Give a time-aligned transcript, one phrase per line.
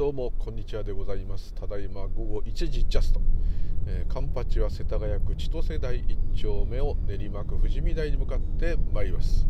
[0.00, 1.52] どうもこんにちはでございます。
[1.52, 3.20] ただいま午後1時ジャスト、
[3.86, 9.46] えー、カンパチは世田谷区千歳台1丁目を練馬区富士見台に向かってまいります、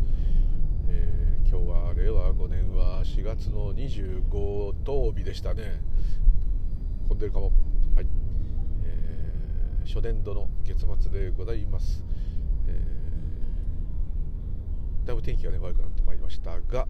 [0.89, 5.81] えー、今日は令和5年は4月の25土日でしたね。
[7.07, 7.53] 混んでるかも。
[7.95, 8.05] はい、
[8.83, 12.03] えー、初年度の月末でございます、
[12.67, 16.89] えー、だいぶ天気がね悪くなってまいりましたが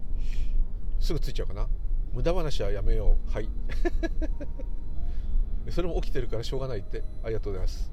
[0.98, 1.68] すぐ着いちゃうかな。
[2.12, 3.32] 無駄話はやめよう。
[3.32, 3.48] はい。
[5.70, 7.02] それも起きてるからしょうがないって。
[7.22, 7.92] ありがとうございます。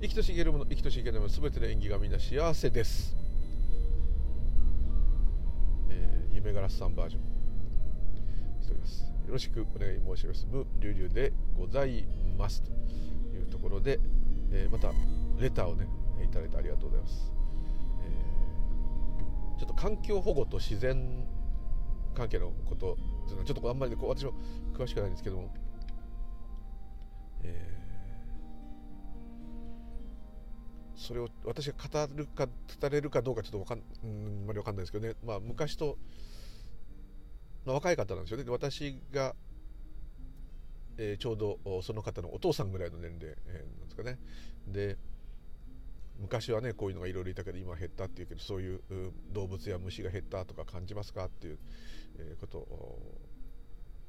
[0.00, 3.16] 生きとし生けるもの生きとし生けるもの全ての演技がみんな幸せです、
[5.88, 7.22] えー、夢ガラスさんバージョン。
[8.62, 9.02] しております。
[9.02, 10.46] よろしくお願い申し上げます。
[10.50, 12.06] 無流々でござい
[12.36, 12.62] ます。
[12.62, 12.70] と
[13.36, 13.98] いうところで、
[14.50, 14.92] えー、また
[15.38, 15.86] レターをね
[16.24, 17.32] いただいてありがとうございます、
[18.02, 21.26] えー、ちょっと環境保護と自然
[22.14, 22.96] 関係のこと
[23.28, 24.32] ちょっとあんまり、ね、こう私も
[24.74, 25.54] 詳しくないんですけども、
[27.42, 35.98] えー、それを私が語るか語れるかどうかちょっとわかん、うん、あんまり分かんないですけどね、まあ、昔と、
[37.64, 38.44] まあ、若い方なんですよね。
[38.44, 39.34] で私が、
[40.96, 44.18] えー、ちょうどその方のお父さんぐらいの年齢、えー、なんですかね。
[44.66, 44.96] で
[46.20, 48.80] 昔はねこういうのがいろいろいたけど今減ったっていうけどそういう
[49.32, 51.58] 動物や虫が減ったとか感じますかっていう
[52.40, 52.66] こと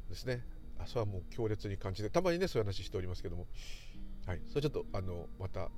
[0.10, 0.44] ですね。
[0.78, 3.48] あそれはもう強烈に感じてたまにねそういう話しておりますけども。
[4.26, 4.42] はい。
[4.48, 5.70] それちょっとあのまた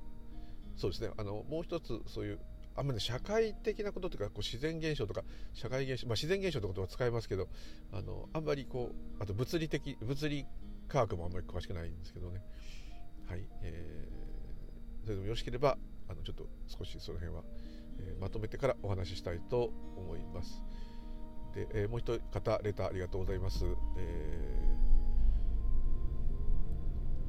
[0.76, 1.10] そうですね。
[1.16, 2.40] あのもう一つそういう
[2.74, 5.22] あんまり、ね、社会的なことというかこう自然現象とか
[5.52, 7.48] 社会現象、まあ、自然現象ってことは使いますけど
[7.92, 10.46] あのあんまりこうあと物理的物理
[10.88, 12.42] 科学もあんまり詳しくないんですけどね。
[13.28, 15.76] はい、えー、それでもよろしければ
[16.08, 17.42] あのちょっと少しその辺は、
[17.98, 20.62] えー、まとめてからお話ししたいと思います。
[21.54, 23.64] で、えー、もう一方レターありがとうございます。
[23.96, 24.58] え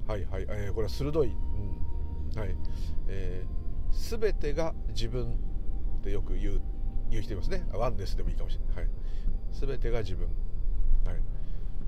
[0.08, 2.56] ー、はいはい、えー、これは鋭い、うん、はい、
[3.08, 5.34] えー、全てが自分
[6.00, 6.62] ってよく言う
[7.10, 7.66] 言う人いますね。
[7.74, 8.84] ワンネスでもいいかもしれない。
[8.86, 8.90] はい、
[9.52, 10.28] 全てが自分。
[11.06, 11.22] はい、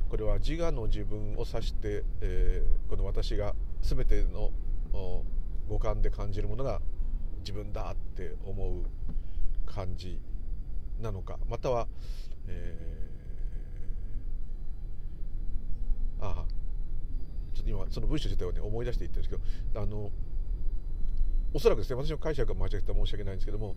[0.10, 4.52] これは自我の自分を指して、えー、この私が全ての
[5.68, 6.82] 五感で感じるものが
[7.40, 8.84] 自分だって思う
[9.66, 10.20] 感じ
[11.02, 11.88] なのかまたは、
[12.48, 16.46] えー、ああ
[17.54, 20.12] ちょっと今その文章自体をね思い出していってるんですけどあの
[21.54, 23.76] おそらくですね私の解釈が間違ってた申し訳ないんですけども、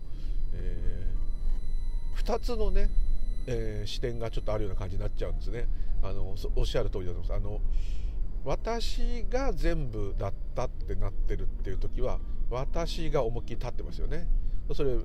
[0.53, 2.89] えー、2つのね、
[3.47, 5.67] えー、視点がちょっとあるような感じになっちゃうんですね。
[6.01, 7.37] あのおっしゃる通りだと思います。
[7.37, 7.61] あの
[8.43, 12.19] 私が全部だったってなってるっていう時は
[12.49, 14.27] 私が思いっきり立ってますよね。
[14.73, 14.97] それ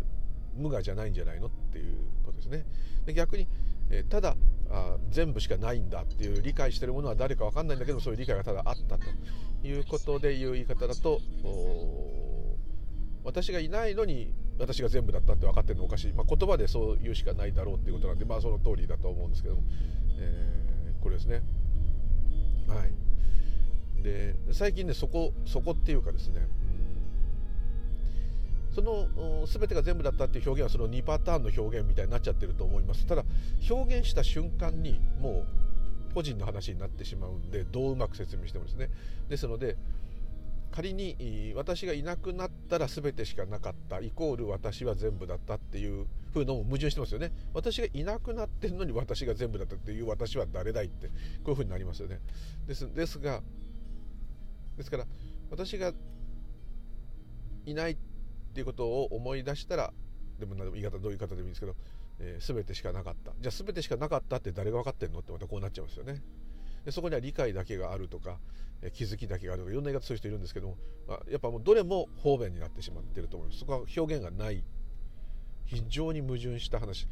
[0.57, 2.65] 無我じゃないんじゃないのっていうことですね。
[3.07, 3.49] で逆に、
[3.91, 4.37] えただ
[4.71, 9.05] あ全部しかないんだっていう理解してるものは誰か分かんないんだけどそういう理解がただあったと
[9.67, 11.21] いうことでいう言い方だと
[13.25, 19.63] 私がいないのに私が全部だったって分かってるのおかしい、まあ、言葉でそう言うしかないだろうっていうことなんでまあその通りだと思うんですけども、
[20.19, 21.43] えー、これですね。
[22.69, 24.03] はい。
[24.03, 26.94] で最近ねそこそこっていうかですね、うん、
[28.75, 33.07] その全てが全部だったっていう表現はその2パターンの表現みたいになっちゃってると思います。
[33.07, 33.25] ただ
[33.71, 35.45] 表現した瞬間にも
[36.11, 38.91] う個人の話になってしまうんでどううまく説明してもですね。
[39.29, 39.77] ですので
[40.73, 47.31] 仮に私がいなくなったら全てしかなかったイコール私は全部だったっていうふうのも矛盾してますよね。
[47.53, 51.13] 私がいなくなってるのに私が全部だったっていう私は誰だいってこ
[51.47, 52.19] ういうふうになりますよね。
[52.67, 53.41] ですですが
[54.77, 55.07] ですから
[55.49, 55.93] 私が
[57.67, 58.14] いないって
[58.55, 59.93] っていうことを思い出したら
[60.39, 61.75] でも言い方どういう言い方でもいいんですけど、
[62.21, 63.33] えー、全てしかなかった。
[63.41, 66.23] じゃあ全てしかなかったって誰が分かってんのってまたこうなっちゃうんですよね。
[66.85, 68.39] でそこには理解だけがあるとか、
[68.81, 70.77] えー、気づきだけがあるとかいろんな言い方する人いるんですけども、
[71.09, 73.61] まあ、やっぱもうどれも方便になってしまってると思います。
[73.61, 74.63] そこは表現がない。
[75.65, 77.09] 非常に矛盾した話。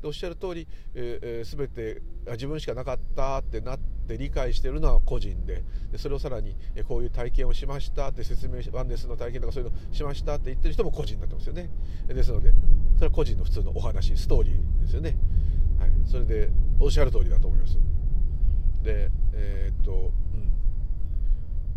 [0.00, 2.00] でおっしゃる通り、えー、全て
[2.30, 5.64] 自分しかなかったってなって理解してるのは個人で。
[5.90, 6.56] でそれをさらに、
[6.88, 8.08] こういう体験をしました。
[8.08, 11.68] って説明ワンネスの体験とかそういうのしましたって言ってる人も個人になってますよね。
[12.06, 12.52] ですので
[12.96, 15.16] それは個人の普通のお話ストーリーですよね、
[15.78, 16.50] はい、それで
[16.80, 17.78] おっしゃる通りだと思います。
[18.82, 20.12] でえー、っと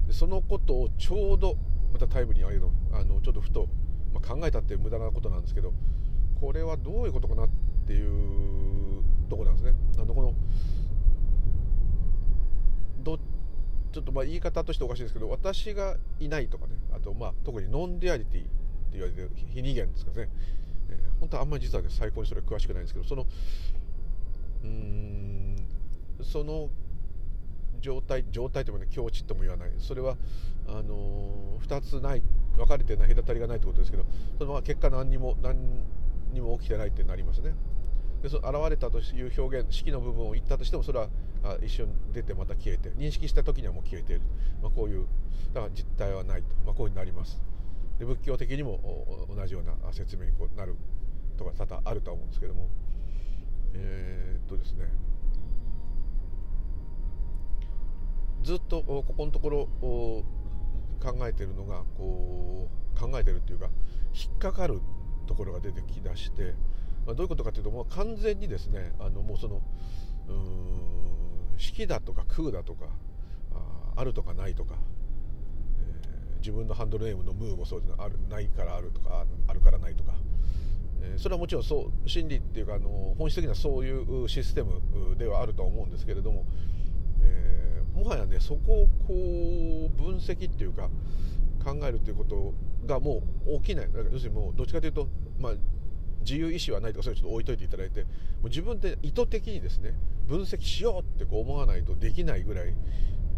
[0.08, 0.14] うん。
[0.14, 1.56] そのことをちょうど
[1.94, 3.68] またタイムにあげるのあのちょっとふと、
[4.14, 5.74] まあ、考えたって無駄なことなんですけど
[6.40, 7.50] これはどういうことかなっ
[7.86, 9.74] ていうとこなんですね。
[9.98, 10.34] あのこの
[13.04, 13.18] ど
[13.92, 18.50] ちょっとまあ言い方としておかしいですけど私がいないとかねあとまあ特にノンデアリティって
[18.94, 20.30] 言われてる非二元ですかね、
[20.90, 23.26] えー、本当はあんまり実はね最高にそれ詳しくないんですけどその
[24.64, 25.56] うん
[26.22, 26.70] その
[27.82, 29.72] 状態状態というかね境地とも言わない。
[29.80, 30.18] それは
[30.68, 32.24] あの2つない
[32.58, 34.06] 分かれてない隔たりがないということですけど
[34.38, 35.56] そのまま結果何にも何
[36.34, 37.54] にも起きてないってなりますね。
[38.22, 41.08] でそ現れたという表現式の部分を言ったとしてもそれは
[41.44, 44.22] あ一瞬出てまた消えて認識した時にはもう消えている、
[44.62, 45.08] まあ、こういう
[45.54, 47.42] だから実態はないと、まあ、こういうになります。
[47.98, 48.80] で仏教的にも
[49.36, 50.76] 同じような説明にこうなる
[51.38, 52.68] とか多々あるとは思うんですけども。
[53.74, 54.86] えー、っとですね。
[58.44, 63.70] ずっとここのところ考えてるのがこう考えてるっていうか
[64.14, 64.82] 引っかかる
[65.28, 66.56] ところが出てきだして、
[67.06, 69.62] まあ、どういうことかというともう完全にですねあのもうその
[71.58, 72.86] 式だとか空だとか
[73.96, 74.76] あるとかないとか、
[75.80, 80.14] えー、自分のハンドルネームのムーもそうですねあるないからあるとかあるからないとか、
[81.02, 83.92] えー、それはもちろんそう真理っていうかあの本質的にはそうい
[84.24, 84.82] うシステム
[85.18, 86.46] ではあるとは思うんですけれども、
[87.22, 90.90] えー、もはやねそこをこう分析っていうか
[91.64, 92.54] 考えるっていうこと
[92.86, 93.90] がもう起きない。
[94.14, 95.10] 要するにもうどっちかというと、
[95.40, 95.54] まあ、
[96.22, 98.08] 自由意志はないとかそういうのちょっと置いといていただいても
[98.46, 99.94] う自分で意図的にですね
[100.28, 102.74] 分析しようってこう思わないとできないぐらい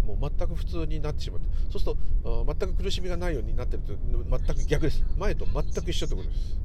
[0.06, 5.06] もう全く普通になってしまってそうすると全く苦しみがないようになってると全く逆です。
[5.18, 6.60] 前と全く一緒ってことです。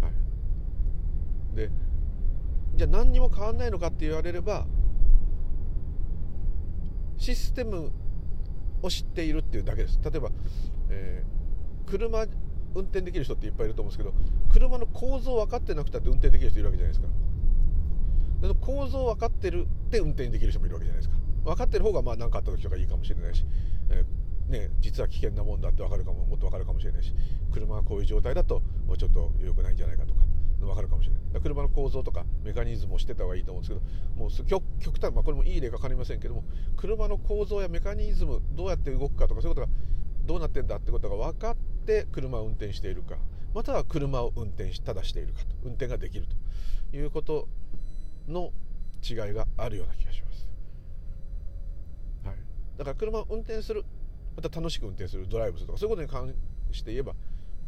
[0.00, 1.70] はい、で
[2.76, 4.66] じゃあ何にも変わんないのかって言われれば
[7.18, 7.92] システム
[8.82, 10.00] を知っているっていうだけです。
[10.02, 10.30] 例えば、
[10.90, 12.26] えー、車
[12.74, 14.14] 運転できる人っていっぱいいると思うんですけど
[14.52, 17.08] 車の構造分かってなくたって運転できる人いるわけじゃないですか。
[18.60, 21.16] 構造分かってるって運転できる人もいるわけじゃないですか。
[21.44, 23.44] 分かってる方がまあ何かあった時とかいいかもしれないし、
[23.90, 27.14] えー、ね、実は危険なもんだって分かるかももっと分かるかもしれないし
[27.52, 28.62] 車がこういう状態だと
[28.98, 30.20] ちょっと良くないんじゃないかとか
[30.60, 31.42] 分かるかもしれない。
[31.42, 36.44] 車の構造とかメカニズムを知ってた方がいいと思うんですけどもう極極端、まあ、これもいい例か分かりませんけども
[36.76, 39.72] 車の構造やメカニズムどうやって動くかとかそういうことが
[40.24, 41.56] どうなってんだってことが分かっ
[41.86, 43.16] て車を運転しているか。
[43.54, 45.46] または車を運転しただしているかと。
[45.64, 46.26] 運転ができる
[46.90, 47.48] ということ
[48.28, 48.52] の
[49.02, 50.48] 違いがあるような気がします、
[52.24, 52.36] はい、
[52.78, 53.84] だから車を運転する
[54.34, 56.34] また楽しく運転するドライブするとかそういうことに関
[56.72, 57.12] して言えば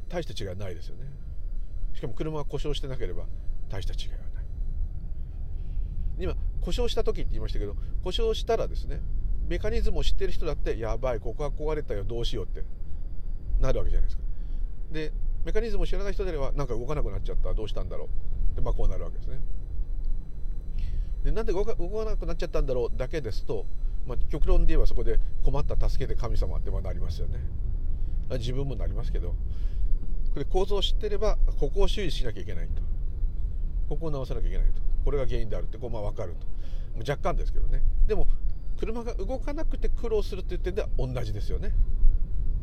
[0.09, 1.05] 大した違いはないですよね。
[1.95, 3.25] しかも車が故障してなければ
[3.69, 4.45] 大した違いはない。
[6.19, 9.01] 今故障した時って言いましたけど故障したらですね
[9.49, 12.65] メカニズムを知ってる人だってやばいここが壊れたよどうしようって
[13.61, 14.23] なるわけじゃないですか。
[14.93, 15.13] で
[15.45, 18.09] メカニズムを知らない人であればなんか動かなくなっちゃったどうしたんだろ
[18.53, 18.57] う。
[18.57, 19.41] でまあこうなるわけですね。
[21.25, 23.67] でなんで動かなくなっちゃったんだろうだけですと、
[24.07, 27.39] まあ、極論で言えばそこで困った助けて神様ってまあなりますよね。
[28.39, 29.35] 自分もなりますけど。
[30.35, 32.83] これ構造を知ってればここを修理しなきゃいけないと。
[33.89, 34.83] ここを直さなきゃいけないと。
[35.05, 36.47] これが原因であるってこうまあ分かると。
[36.99, 37.83] 若干ですけどね。
[38.07, 38.27] でも
[38.79, 41.73] 車が動かなくて苦労するっていう点では同じですよね。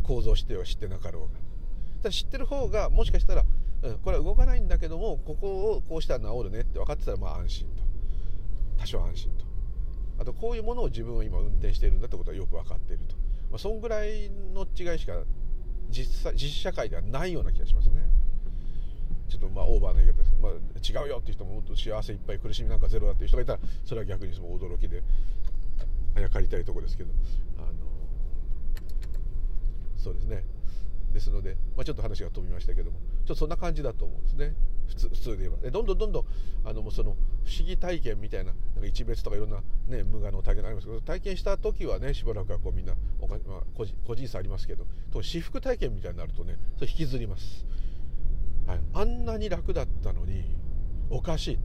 [0.04, 1.40] 構造しては知ってなかろうが。
[2.04, 3.46] ただ知ってる方がもしかしたら、
[3.84, 7.84] うん、これは動かないんだけどもここをこうしたら治るねって分かってたらまあ安心と。
[8.78, 9.46] 多少安心と。
[10.20, 13.16] あとこういうものを自分は今運転しているんだってことはよく分かっていると、
[13.50, 15.24] まあ、そんぐらいの違いしか
[15.90, 18.04] 実際実社会ではないような気がしますね。
[19.30, 25.02] ちょっとまあオーバーな言い方です、まあ、違うよっていう人ももっと幸せいっぱい苦しみなんかゼロだっていう人がいたらそれは逆にその驚きで。
[26.16, 27.12] あやかりたいところですけど
[27.58, 27.68] あの
[29.98, 30.44] そうですね。
[31.14, 34.56] ですので、まあ、ちょっと話が飛びましたけどもちょっとそんな感じだと思うんですね。
[34.88, 35.58] 普通普通で言えば。
[35.58, 36.26] でどんどんどんどん
[36.66, 37.16] あのもうその
[37.46, 47.66] 不思議体験みたいななんか一別とかいろんな、ね、無我の体験ありますけど体験した時はねしばらくはこうみんなおか、まあ、個人個人差ありますけど私服体験みたいになるとねそれ引きずります、
[48.66, 50.44] はい、あんなに楽だったのに
[51.10, 51.60] おかしい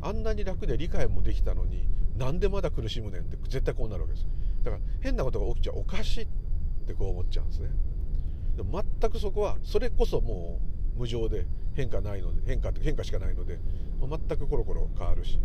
[0.00, 4.26] あんなに楽で理解もできたのになんでまだ苦しむねんって絶対こうなるわけです。
[4.62, 6.26] だから変なことが起きちゃおかしいっ
[6.86, 7.70] てこう思っちゃうんですね。
[8.56, 10.60] でも全くそこはそれこそも
[10.96, 13.58] う無常で変化ないので変化って変化しかないので
[14.00, 15.38] 全くコロコロ変わるし。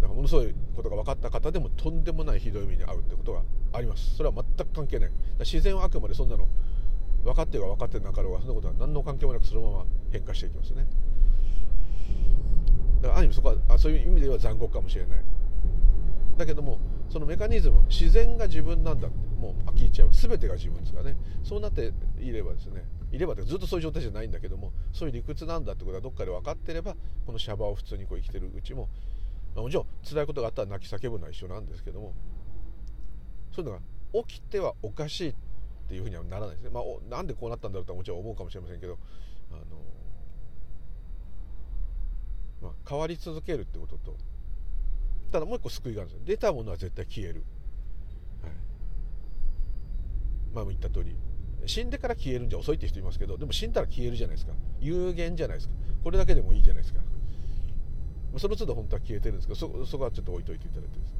[0.00, 3.42] だからものすごいことが分かった方でもとんでもないひどい目に遭うってことが
[3.72, 4.16] あります。
[4.16, 5.10] それは全く関係ない。
[5.40, 6.46] 自然はあくまでそんなの
[7.24, 10.86] 分かってるか分かってなかろうがそんなことは何の関係もなくそのまま変化していきますね。
[13.02, 15.18] だからある意味そこはあそういう意味では残酷かもしれない。
[16.36, 20.10] だけどもそのメカニズム自然が自分なんだもう聞いちゃう。
[20.12, 21.16] 全てが自分ですからね。
[21.42, 28.88] そうなっていればですねいればってずっとそういう状態じゃないんだけどもそういう理屈なんだってことはどっかで分かってればこのシャバを普通にこう生きてるうちも、
[29.54, 32.14] まあ、もちろん辛いことがあったら泣き叫ぶのは一緒なんですけども
[33.54, 35.34] そういうのが起きてはおかしいっ
[35.88, 38.98] ていうふうにはならないですね、まあ、なんでこうなったんだろうとはもちろん思うかもしれませんけど
[39.52, 39.62] あの、
[42.62, 44.16] まあ、変わり続けるってことと
[45.30, 46.26] ただもう一個救いがあるんですよ。
[46.26, 47.44] 出たものは絶対消える、
[48.42, 48.52] はい、
[50.54, 51.16] まあ言った通り。
[51.66, 54.52] 死んでから消えるんじゃ遅いって人いますけどでも死んだら消えるじゃないですか。
[54.80, 55.74] 有限じゃないですか。
[56.04, 57.00] これだけでもいいじゃないですか。
[58.38, 61.16] その都度本当は消えてるんですけどそそこはちょっと置いといていただいてですね。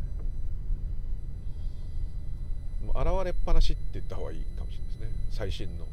[2.87, 5.29] もう現れっぱなしって言った方がいいかもしれないですね。
[5.31, 5.87] 最新の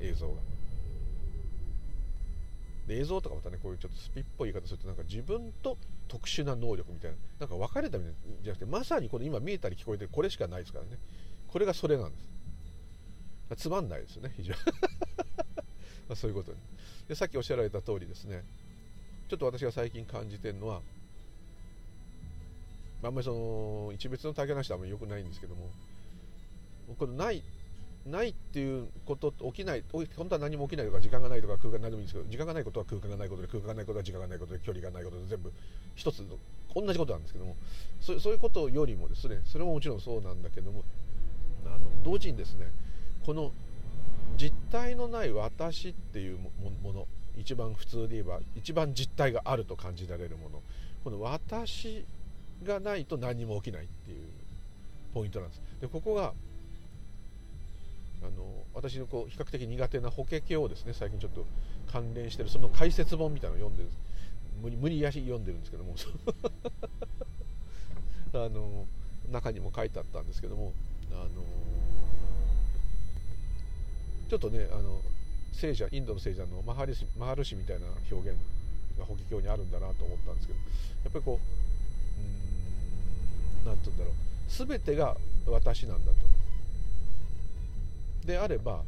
[0.00, 0.53] 映像が。
[2.86, 10.98] で映像とかまたねこういうちょっとスピっぽい言い方するとなんか自分と特殊な能力みたいななんか分かれたみたいじゃなくてまさにこれ今見えたり聞こえてるこれしかないですからね。
[11.48, 12.28] これがそれなんです
[13.56, 14.58] つまんないですよね非常に。
[16.08, 16.58] まそういうことに。
[17.08, 18.44] でさっきおっしゃられた通りですね。
[19.28, 20.82] ちょっと私が最近感じてるのは
[23.02, 25.70] あんまりその一別の体験なしはあんまり良くないんですけども
[26.98, 27.42] これない
[28.06, 35.52] ないっていうこと起きない本当は何も起きないとか時間がないとか空間何でもいいんですけど時間がないことは空間がないことで空間がないことは時間がないことで距離がないことで全部
[35.94, 36.36] 一つの
[36.74, 37.56] 同じことなんですけども
[38.00, 40.84] そそういうことよりもですねそれももちろんそうなんだけども
[41.64, 42.70] あの同時にですね
[43.24, 43.52] この
[44.36, 46.38] 実体のない私っていう
[46.82, 47.06] もの
[47.38, 50.62] 一番普通で言えば一番実体があると感じられるもの
[51.02, 52.04] この私
[52.62, 54.18] がないと何も起きないっていう
[55.14, 55.62] ポイントなんです。
[55.80, 56.32] でここが
[58.24, 61.44] あの私のこう比較的苦手な法華経をですね最近ちょっと
[61.92, 63.90] 関連してるその解説本みたいなのを読んでる
[64.62, 65.94] 無理無理やり読んでるんですけども
[68.32, 68.86] あの
[69.30, 70.72] 中にも書いてあったんですけども
[71.12, 71.28] あの
[74.30, 75.02] ちょっとねあの
[75.52, 78.38] 聖者インドの聖者のマハリシマハルシみたいな表現
[78.98, 80.64] が法華経にあるんだなと思ったんですけどや
[81.10, 81.40] っぱりこう
[82.20, 82.26] うん
[83.66, 84.14] 何て言うんだろう
[84.66, 86.33] 全てが私なんだと。
[88.24, 88.82] であれば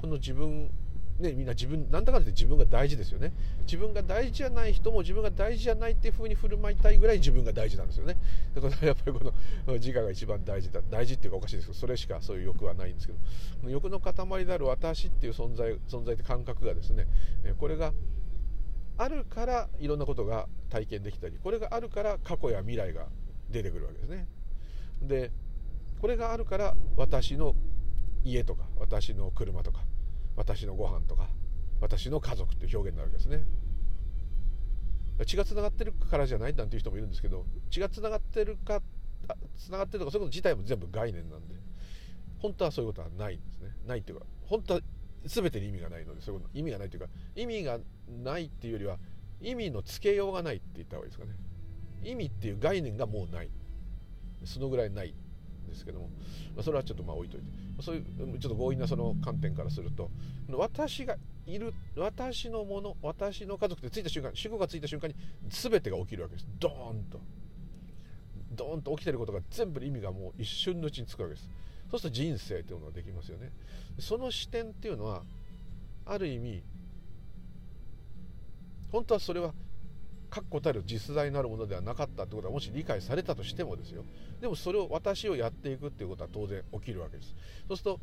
[0.00, 0.70] この自分
[1.18, 3.32] ね、みんな自分なんだかんだって自分が大事ですよね。
[3.66, 8.16] 自分が大事じゃない人も自分が大事じゃないっていう風に振る舞いたいぐらい自分が大事なんですよね。
[8.52, 13.70] だからやっぱりこの自我が一番大事だ大事っていうかおかしいですけどそれしかそういう欲はないんですけど。
[13.70, 17.06] 欲の塊である私っていう存在存在って感覚がですね
[17.58, 17.92] これが
[18.98, 23.06] あるからいろんなことが体験できたりこれがあるから過去や未来が
[23.50, 24.26] 出てくるわけですね。
[25.00, 25.30] で
[26.00, 27.54] これがあるから私の
[28.24, 29.80] 家とか私の車とか
[30.36, 31.28] 私のご飯とか
[31.80, 33.44] 私の家族っていう表現になるわけですね。
[35.26, 38.82] 血がつながってるからじゃないなんていう人もいるんですけど血がつながってるか
[39.56, 41.54] つながってるとかそういうこと自体も全部概念なんで
[42.40, 43.76] 本当はそういうことはないんですね。
[43.86, 44.80] ないっていうか本当は
[45.24, 47.78] 全てに意味がないのでそういうこと意味がないというか意味が
[48.08, 48.98] ないっていうよりは
[49.40, 51.32] 意味のつけようがないって言った方がいいですかね。
[52.02, 53.50] 意味っていう概念がもうない。
[54.44, 55.14] そのぐらいない。
[55.66, 56.08] ですけども、
[56.54, 57.46] まあ、それはちょっとまあ置いといて
[57.82, 60.10] そういうちょっと強引なその観点からすると
[60.50, 61.16] 私が
[61.46, 65.14] いる私のもの私の家族ってついた瞬間死後がついた瞬間に
[65.48, 66.46] 全てが起きるわけです。
[66.58, 67.20] ドーンと。
[68.52, 71.48] ドーンと起きてることが全部意味がもう一瞬のうちにつくわけです。
[71.90, 73.52] そうすると人生というのができますよね。
[73.98, 75.22] その視点っていうのは
[76.06, 76.62] ある意味
[78.90, 79.52] 本当はそれは
[80.34, 84.04] 確固たる実在なるものではなかったってことはもし理解されたとしてもですよ。
[84.40, 87.36] でもそれを私をやっていくっていうことは当然起きるわけです。
[87.68, 88.00] そうすると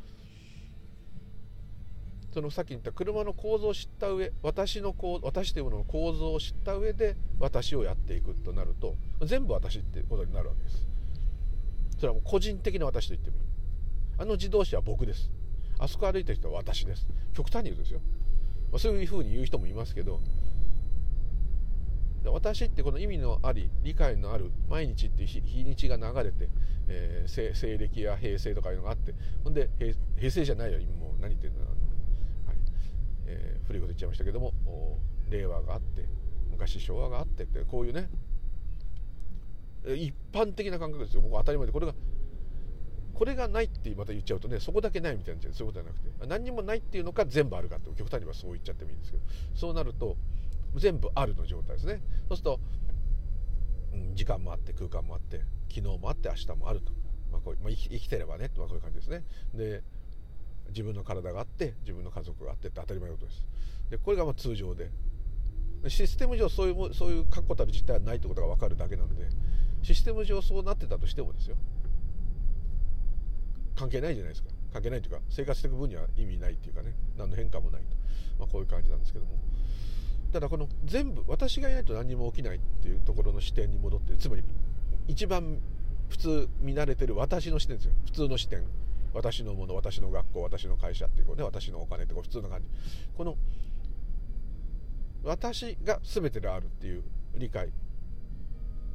[2.32, 8.96] そのさっき言った車の構造を知った上私のこう私というものの構造を知った上で私をやっていくとなると
[9.26, 10.86] 全部私っていうことになるわけです。
[11.98, 13.42] それはもう個人的な私と言ってもいい。
[14.16, 15.30] あの自動車は僕です。
[15.78, 17.06] あそこ歩いた人は私です。
[17.34, 18.00] 極端に言うとですよ、
[18.78, 20.22] そういうふうに言う人もいますけど
[22.30, 26.48] 私ってこの意味のあり理解のある毎日っていう日にちが流れて、
[26.88, 29.70] えー、西暦や平成とかいうのがあってほんで
[30.16, 31.70] 平成じゃないよ今もう何言ってんだ、はい。
[33.26, 34.52] えー、古いこと言っちゃいましたけども
[35.30, 36.06] 令和があって
[36.50, 38.08] 昔昭和があってってこういうね
[39.84, 41.22] 一般的な感覚ですよ。
[41.22, 41.94] 僕当たり前でこれが
[43.14, 49.24] これがないってまた言っちゃうとねそこだけないみたいなそういうことじゃなくて何にもないっていうのか全部あるかって極端にはそう言っちゃってもいいんですけど
[49.54, 50.16] そうなると
[50.76, 52.00] 全部あるの状態ですね。
[52.28, 52.60] そうすると、
[53.92, 56.92] うん、時間もあって空間もあって昨日もあって明日もあると、
[57.30, 59.24] まあこうまあ、生きてればね、まあ、こういう感じですね。
[59.54, 59.82] で
[60.68, 63.46] 自分の体があって自分の家族があってって当たり前のことです。
[63.90, 64.90] でこれがまあ通常で。
[65.88, 69.26] システム上そういうそういう確固たる実態はないってことが分かるだけなので
[69.82, 71.56] システム上そうなってたとしてもですよ。
[73.74, 74.50] 関係ないじゃないですか。
[74.72, 76.94] 関係ないというか生活していく分には意味ないっていうかね。
[77.18, 77.96] 何の変化もないと、
[78.38, 79.32] まあ、こういう感じなんですけども。
[80.32, 84.42] ただこの全部私がいないと何も起きないっていうところの視点に戻ってつまり
[85.06, 85.58] 一番
[86.08, 87.92] 普通見慣れてる私の視点ですよ。
[88.04, 88.64] 普通の視点。
[89.14, 92.68] 私のもの私の学校私の会社っていうこうね私のお金ってこう普通な感じ。
[93.16, 93.36] この
[95.24, 97.02] 私が全てであるっていう
[97.36, 97.70] 理解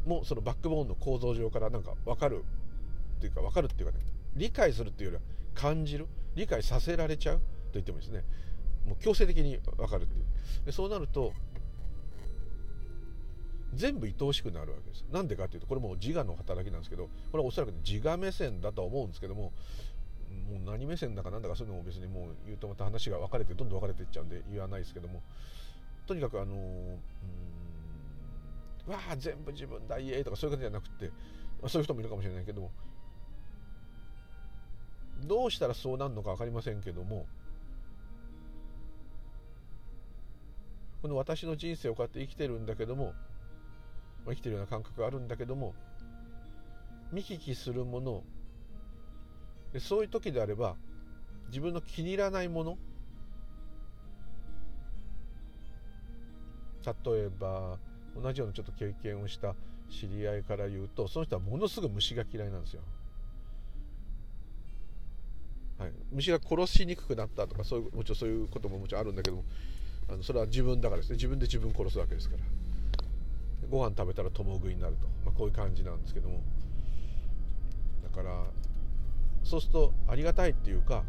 [0.06, 2.44] もそのバックボーンの構造上からなんか分かる
[3.18, 4.04] っていうか分かるっていうかね
[4.36, 8.24] 理解するっていうよりは感じる理解させられちゃうと言ってもいいですね。
[8.88, 10.26] もう強制的に分かるっていう。
[10.66, 11.34] でそうなると
[13.74, 15.06] 全部愛おしくなるわけです。
[15.12, 19.52] なんでかっていうとこれも自我の働きなんですけどこれはおそらく自我目線だとは思うんですけども
[20.50, 25.22] もう何目線だかなんだかそういうのも別にもう言うとまた話が分かれてどんどん分かれていっちゃうんで言わないですけども
[26.06, 26.58] とにかくあのう
[28.90, 31.12] んわあ全部自分だイエーとかそういうことじゃなくて
[31.68, 32.72] そういう人もいるかもしれないけども
[35.26, 37.26] どうしたらそうなるのか分かりませんけども
[41.02, 43.14] この私の人生をこうやって生きてるんだけども
[44.26, 45.74] 生きてるような感覚があるんだけども
[47.12, 48.24] 見聞きするもの
[49.74, 50.76] でそういう時であれば
[51.50, 52.78] 自分の気に入らないもの
[56.86, 56.94] 例
[57.26, 57.78] えば
[58.16, 59.56] 同じようなちょっと経験をした
[59.90, 62.82] 知り合いから言うとその人はものすごい虫が嫌いなんですよ。
[65.78, 69.44] はい、虫が殺しにくくなったとかそういうもちろんそういうことももちろんあるんだけども
[70.10, 71.16] あのそれは自分だからですね。
[71.16, 72.44] 自分で自分殺すわけですから。
[73.70, 76.42] ご飯食べたら共食いになると、まあ、こういう感じなんですけども。
[78.04, 78.46] だから
[79.44, 81.04] そうするとありがたいっていうか、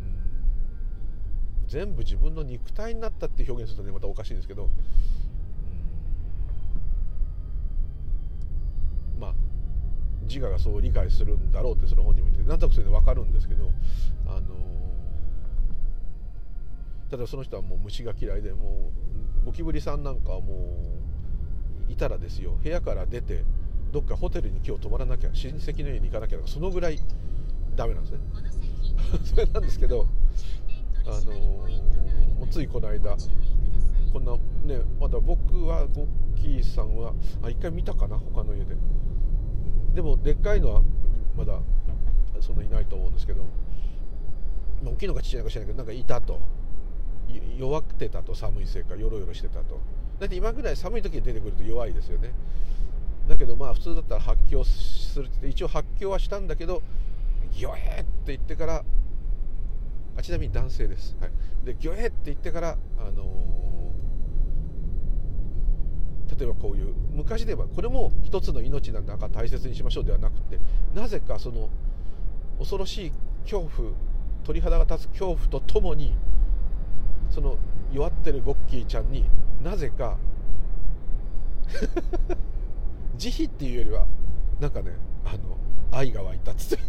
[0.00, 4.68] うん、全部自分の肉体になったって表現するとねまたおかしいんですけど、う
[9.16, 9.34] ん、まあ
[10.28, 13.70] 自我がそう理解するんだろうってその本にも言ってなんとなくそれで分かるんですけど
[14.26, 14.85] あの
[17.10, 18.92] ただその人はもう虫が嫌いでも
[19.42, 20.82] うゴキブリさんなんかはも
[21.88, 23.44] ういたらですよ部屋から出て
[23.92, 26.98] どっかホテルに今日泊まらなきゃ親戚の家に行かなきゃそのぐらい
[27.76, 28.18] ダメなんですね。
[29.24, 30.06] それなんですけど
[31.06, 33.16] あのもうついこの間
[34.12, 34.32] こんな
[34.64, 38.76] ねまだ僕はゴッキーさんはあ一回見たかな他の家で。
[39.94, 40.82] でもでっかいのは
[41.36, 41.58] まだ
[42.40, 43.44] そんないないと思うんですけど、
[44.82, 46.40] まあ、大きいのかちっちゃいのか知らないけどなんかいたと
[47.58, 49.80] 弱ってたと寒いせいかよろよろしてたと
[50.18, 52.32] だって今ぐらい寒い時に出てくると弱いですよね
[53.28, 56.82] だけどまあ普通だったら発狂するって一応発狂はしたんだけど
[57.52, 58.84] 「ギョエ!」って言ってから
[60.16, 61.30] あちなみに男性です、はい、
[61.64, 70.58] で「ギョエ!」って言ってからあのー、例えばこういう昔で言えばこれも一つの命なんだから大切にしましょうではなくて
[70.94, 71.68] なぜかその
[72.58, 73.92] 恐ろしい恐怖
[74.44, 76.14] 鳥肌が立つ恐怖とともに
[77.30, 77.56] その
[77.92, 79.24] 弱ってるゴッキーちゃんに
[79.62, 80.18] なぜか
[83.16, 84.06] 慈悲っていうよりは
[84.60, 84.92] なんかね
[85.24, 85.56] あの
[85.90, 86.84] 愛が湧いたっつって。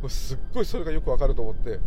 [0.00, 1.80] も うすっごいそれがよくわかると思って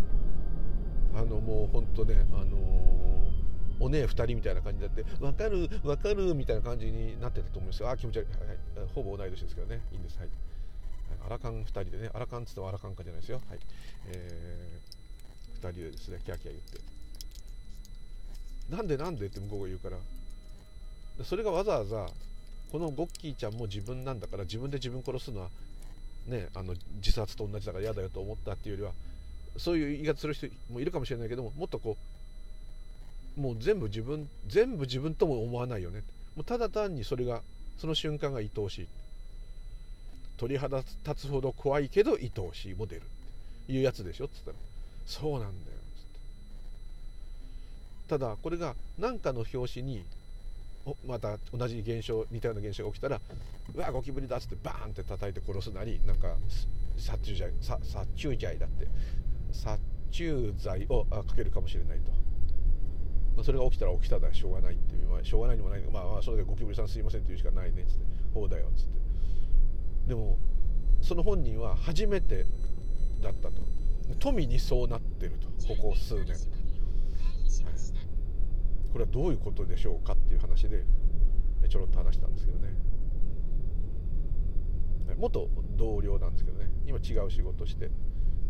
[1.16, 7.90] あのもうほんとねあのー、お姉2人みたいな感じになって「分かる分かる」みたいな感じになってたと思うんですよ。
[7.90, 9.82] あ気持ち悪、いはい、ほぼ同い年ですけどね。
[9.92, 10.20] いいんです。
[10.20, 10.30] はい。
[11.26, 13.42] アラカン2人でねアラカンっつってもアラカンかじゃないですよ。
[13.50, 13.60] はい。
[14.08, 14.96] えー
[15.56, 16.80] 2人でですねキャーキャー言って。
[18.76, 19.98] なんでなんでって向こうが言うから。
[21.24, 22.08] それがわざわざ
[22.72, 25.50] このゴッキーちゃんも自分なんだから自分で自分殺すのは
[26.28, 28.94] ねあの自殺と同じだから嫌だよと思ったっていうよりは
[29.58, 31.96] そういう言い方する人もいるかもしれないけどももっとこ
[33.38, 36.04] うもう全部自分全部自分とも思わないよね。
[36.36, 37.42] もうただ単にそれが
[37.78, 38.88] その瞬間が愛おしい。
[40.38, 43.04] 鳥肌立つほど怖いけど愛おしいも出るっ
[43.68, 44.26] ていうやつでしょ？
[44.26, 44.58] っつったら
[45.06, 45.52] そうなんだよ。
[45.98, 46.20] つって。
[48.10, 50.04] ただこれが何かの拍子に
[51.08, 53.20] また同じ現象似たような現象が起きたら
[53.74, 56.36] うわゴキブリだっつってバーンって叩いて殺すなりなんか
[56.98, 57.82] 殺虫剤殺
[58.16, 58.88] 虫剤だって。
[59.52, 59.80] 殺
[60.12, 62.12] 虫剤をかけるかもしれないと、
[63.36, 67.84] まあ、それが起きたら起きただしょうがないっていう、まあ、しょうがないにもないまあ、まあそれでゴキブリさんすいませんって言うしかないね。
[67.84, 68.04] っつって。
[68.34, 68.68] ほうだよ。
[68.68, 69.05] っつって。
[70.08, 70.38] でも
[71.02, 72.46] その本人は初めて
[73.22, 73.62] だったと。
[74.20, 76.38] 富にそうなってるとここ数年、はい、
[78.94, 80.84] これはどういうことでしょうかっていう話で
[81.68, 82.70] ちょろっと話したんですけどね。
[85.18, 86.70] 元同僚なんですけどね。
[86.86, 87.90] 今違う仕事して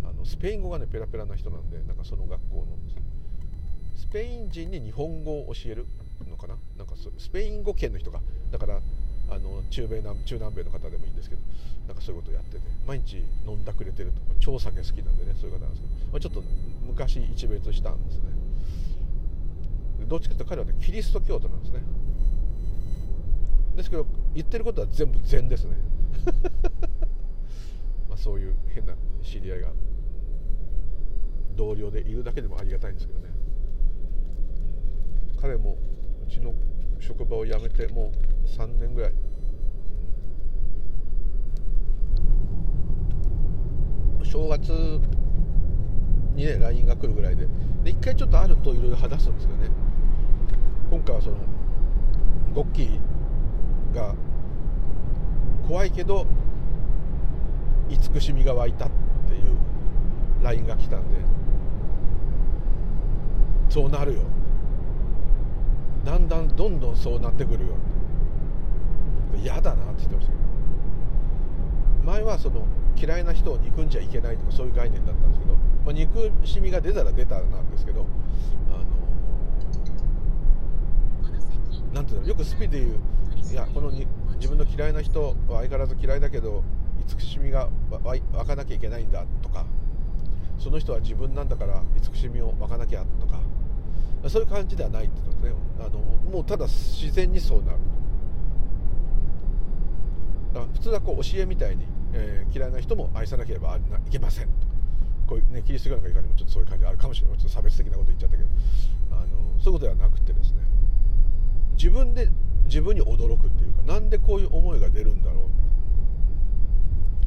[0.03, 2.65] あのスペイン語がねペラペラな人なんでなんかその学校の
[3.95, 5.87] スペイン人に日本語を教える
[6.29, 6.57] のかな？
[6.77, 8.19] なんかスペイン語圏の人が。
[8.51, 8.81] だから
[9.29, 11.41] あの中米南中南米の方でもいいんですけど
[11.87, 16.43] なんかそういうことをやってて毎日飲んだくれてると超酒好きなんでねそういう方なんですけど、まあ、ちょっと
[16.85, 18.23] 昔一別したんですね。
[20.07, 21.81] どっちかというと彼はねキリスト教徒なんですね。
[23.75, 25.77] ですけど言ってることは全部禅ですね。
[28.07, 29.73] まあそういう変な知り合いが
[31.55, 33.29] 同僚でいるだけでもありがたいんですけどね。
[35.41, 35.77] 彼も
[36.27, 36.53] うちの
[36.99, 39.13] 職場を辞めてもう3年ぐらい。
[44.23, 44.69] 正月
[46.35, 47.47] にね LINE が来るぐらいで。
[47.83, 49.69] で1回ちょっとあるといろいろ話すんですけどね。
[50.89, 51.37] 今回はその
[52.53, 54.15] ゴッキーが
[55.67, 56.25] 怖いけど
[57.89, 58.89] 慈しみが湧いたっ
[59.27, 59.57] ていう
[60.43, 61.17] LINE が来たんで。
[63.69, 64.21] そうなるよ。
[66.05, 67.73] だんだんどんどんそうなってくるよ。
[69.41, 70.45] 嫌だなって言ってましたけど。
[72.05, 72.65] 前はその
[72.95, 78.05] 嫌いな人を憎んじゃいけないとかそういう概念だったんですけど、まあ、憎しみが出たら出たなんですけど
[78.69, 78.85] あの
[81.93, 82.99] なんていうのよくスピで言う
[83.51, 86.63] いやこのに自分の嫌いな人は相変わらず嫌いだけど
[87.07, 89.65] 慈しみが湧かなきゃいけないんだとか
[90.57, 93.41] その人は自分なんだから慈しみを湧かなきゃとか
[94.29, 97.79] そういう感じではないってことですねあのもうただ自然にそうなる
[100.53, 104.53] だから普通はこう教えみたいに、えー、嫌いな人も愛さなければいけませんと。
[105.27, 107.37] こういうねキリスト教のいかにもちょっとそういう感じあるかもしれない。
[107.37, 108.49] ちょっと差別的なこと言っちゃったけど。
[109.11, 110.61] あのそういうことではなくてですね。
[111.75, 112.29] 自分で
[112.65, 115.49] 自分に驚くっていうかなんでこういう思いが出るんだろ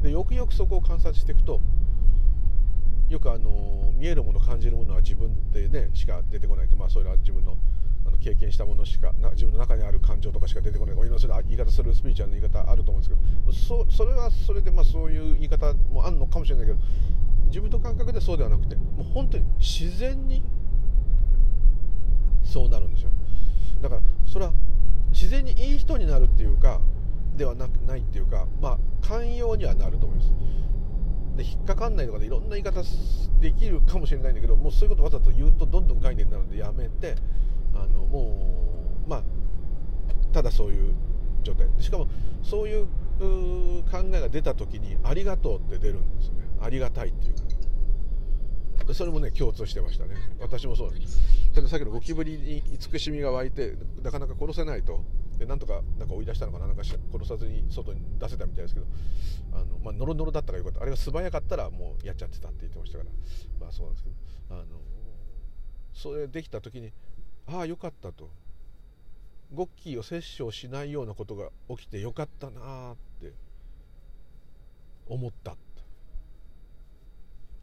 [0.01, 1.61] うでよくよくそこを観察していくと
[3.09, 6.75] よくあの見えるもの感じるものは自分でねしか出てこないと。
[6.77, 7.57] まあそれは自分の
[8.05, 16.79] あの経験したものしかな自分の中にある感情とかしか出てこないいろんな言い方するスピーチャーの言い方あると思うんですけどそそれはそれでまあそういう言い方もあるのかもしれないけど
[17.47, 20.43] 自分の感覚でそうではなくてもう本当に自然に
[22.43, 23.11] そうなるんですよ。
[23.81, 24.53] だからそれは
[25.11, 26.79] 自然にいい人になるっていうか
[27.35, 30.31] ではなくないっていうかまあ寛容にはなると思います。
[31.39, 32.83] で引っかかんないとかでいろんな言い方
[33.39, 37.15] できるかもしれないんだけどもうそういうことわざと言うとどんどん概念になるのでやめて
[37.73, 38.35] あのも
[39.05, 39.23] うまあ
[40.33, 40.93] ただそういう
[41.41, 41.67] 状態。
[41.79, 42.07] しかも
[42.43, 42.85] そういう
[43.89, 46.43] 考えが出た時に「ありがとう」って出るんですよね。
[46.59, 47.33] ありがたいっていう
[48.85, 48.93] か。
[48.93, 50.15] それもね共通してましたね。
[50.41, 51.21] 私もそうです。
[51.53, 55.03] たださっきのゴキブリに慈しみが湧いてなかなか殺せないと。
[55.39, 58.85] でなんとかなんか追い出したのかななんか殺さずに外に出せたみたいですけど
[59.53, 60.81] あの、まあ、ノロノロだったからよかった。
[60.81, 63.09] あれが素早かったらもうやっちゃってたって言ってましたから。
[63.59, 64.15] まあそうなんですけど。
[64.51, 64.65] あの
[65.93, 66.91] それできた時に
[67.47, 68.29] ああよかったと。
[69.53, 73.33] ゴッキーを殺生しないようなことが起きてよかったなあって
[75.07, 75.55] 思った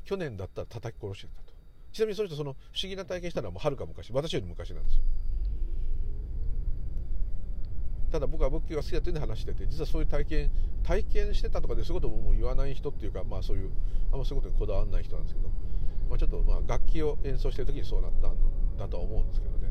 [0.05, 1.53] 去年だったら叩き殺してたと。
[1.93, 5.05] ちなみにその人その不思議な体験したのはもうはるか昔私より昔なんですよ。
[8.11, 10.51] ただ僕は仏教が好きだというの話してて実はそういう体験
[10.85, 13.71] 体験してたとかでそういうことももう言わない人っていうかまあそういう
[14.13, 15.49] あんまそういうことにこだわらない人なんですけど、
[16.09, 18.37] まあ、ちょっとまあ楽器を演奏してる時にそうなったん
[18.79, 19.69] だとは思うんですけどね、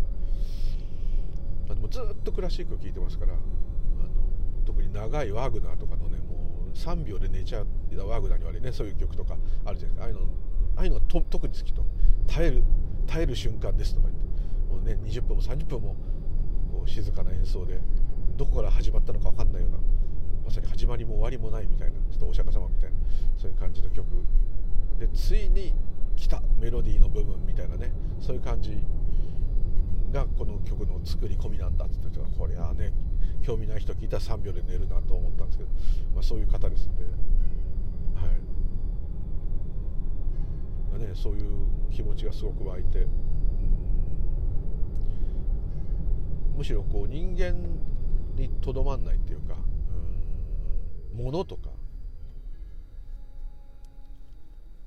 [1.68, 3.42] まあ、でもずっとクラシックを聴いてますからあの
[4.66, 7.68] 特に長いワーグナーとかのねもう3秒で寝ちゃう
[8.08, 10.04] ワーグナーに悪いねそういう曲とかあるじゃないですか。
[10.04, 10.22] ああいうの
[10.78, 11.84] ああいうのが特に好きと。
[12.28, 12.64] 耐える
[13.08, 15.96] 耐える瞬間ですとか言ってもうね20分も30分も
[16.72, 17.80] こう静かな演奏で
[18.36, 19.78] どこから始まったのか分かんないような
[20.46, 22.98] まさに始まりも終わりもないみたいなちょっとお釈迦様みたいな
[23.38, 24.06] そういう感じの曲。
[25.00, 25.74] でついに
[26.16, 28.78] 来たメロディーの部分みたいなねそういう感じ
[30.14, 32.94] がこの曲の作り込みなんだって言ってこれはね
[33.46, 35.70] 興味ない人聞いたら3秒で寝るなと思ったんですけど、
[36.16, 37.10] まあ、そういう方ですんで、は
[40.98, 41.00] い。
[41.00, 43.06] ね、そういう気持ちがすごく湧いて、
[46.58, 47.54] むしろこう人間
[48.36, 49.56] にとどまんないっていうか
[51.14, 51.70] うものとか。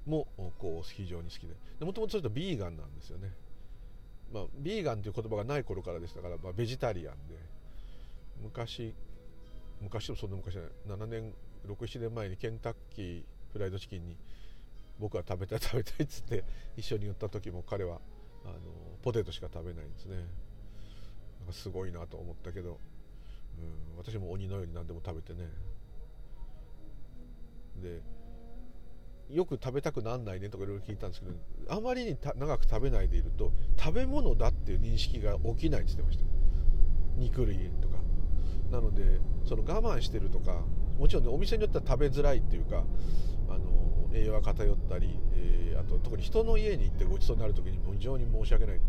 [0.06, 0.26] も
[0.58, 1.54] こう非常に好きで。
[1.84, 3.30] もともとそれとビーガンなんですよね、
[4.32, 7.36] まあ、ビーガンという言葉がない頃からでしたから、まあ、ベジタリアンで。
[8.42, 8.94] 昔
[9.80, 10.98] 昔でもそんな昔じゃない。
[10.98, 11.32] 7年
[11.66, 14.16] 67年前にケンタッキーフライドチキンに
[14.98, 16.44] 僕は食べたい食べたいっつって
[16.76, 18.00] 一緒に言った時も彼は
[18.44, 18.54] あの
[19.02, 20.16] ポテトしか食べないんですね。
[20.16, 22.78] なんかすごいなと思ったけど。
[23.60, 25.48] うん、私も鬼のように何でも食べてね。
[27.82, 28.02] で
[29.30, 31.32] よく食べたくなんないねとかいろいろ聞いたんですけど
[31.68, 36.24] あまりに長く食べないでいると食べ物だっていう認識が起きないって言ってました。
[37.16, 37.98] 肉類とか。
[38.70, 40.62] なのでその我慢してるとか
[40.98, 42.84] もちろんねお店によっては食べづらいっていうか
[43.48, 48.80] あの栄養が偏ったり、えー、あと特に人の家に行ってごちそうになる時にも非常に申し訳ない。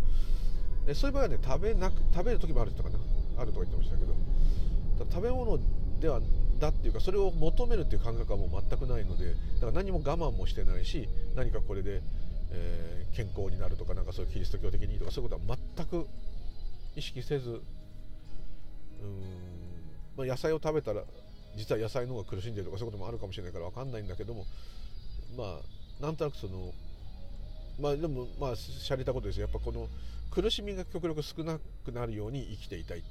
[0.86, 3.00] でそういう場合はね食べなく食べる時もあるとかな。
[3.38, 4.14] あるとか言ってましたけど。
[5.06, 5.60] 食べ物
[6.00, 6.22] では
[6.60, 12.02] だっていうかそれを求めるっていう感覚はもう全くないのでだから何も我慢もしてないし何かこれで、
[12.52, 16.08] えー、健康になるとかなんかそういうキリスト教的にとかそういうことは全く
[16.96, 17.62] 意識せず
[19.02, 19.50] うん
[20.18, 21.04] まあ、野菜を食べたら
[21.56, 24.46] 実は野菜の方が苦しんでるとかそういうこともあるかもしれないから分かんないんだけども
[25.38, 26.74] まあなんとなくその
[27.80, 29.44] まあでもまあしゃれたことですよ。
[29.44, 29.88] やっぱこの
[30.32, 33.04] 苦しみが極力少なくなるように生きていたい。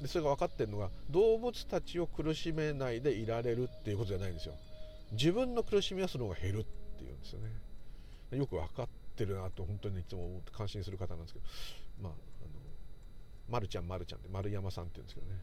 [0.00, 4.54] でそれが分かってるのが動物たちを苦しめないでいられるっていうことじゃないんですよ。
[5.12, 6.64] 自分の苦しみはその方が減るっ
[6.98, 8.38] ていうんですよね。
[8.38, 11.46] よく分かってるなと本当にいつも思って感心する方なんですけど。
[12.02, 12.50] まああの
[13.48, 15.40] 丸ちゃん丸ちゃんって丸山さんって言うんですけどね。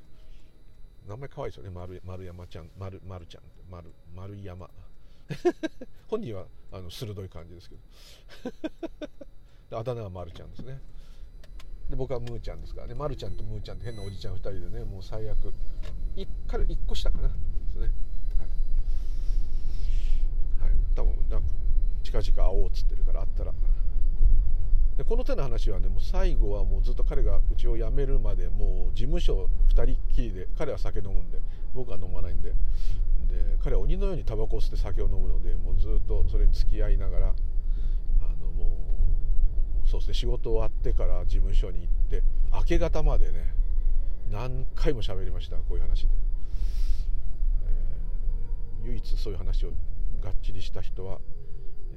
[1.08, 1.70] 名前可愛いですよね。
[1.72, 4.70] 丸丸山ちゃん丸丸ちゃん丸丸山。
[6.08, 7.82] 本人はあの鋭い感じですけど。
[9.80, 10.80] あだ名は丸ちゃんですね。
[11.90, 15.54] で僕はムーちゃんですからね、ま、るちゃんとムーちゃんって変なおじちゃん2人でねもう最悪。
[16.16, 17.28] 1彼1個下かな。
[17.28, 17.34] で
[17.74, 17.92] すね。
[20.60, 21.48] はい、はい、多分なんか
[22.04, 23.54] 近々会おうっつってるから会ったら。
[24.98, 31.40] でこの手の話はねもう最後はもうずっと彼がうちを辞めるまでもう事務所2人きりで彼は酒飲むんで
[31.74, 32.50] 僕は飲まないんで。
[32.50, 32.56] で
[33.64, 37.36] 彼は鬼のようにタバコを吸って酒を飲むのでもうずっとそれに付き合いながら。
[39.86, 40.14] そうですね。
[40.14, 43.54] 仕事終わってから事務所に行って明け方までね
[44.32, 46.10] 何回も喋りましたこういう話で、
[48.84, 49.72] えー、唯一そういう話を
[50.22, 51.20] がっちりした人は、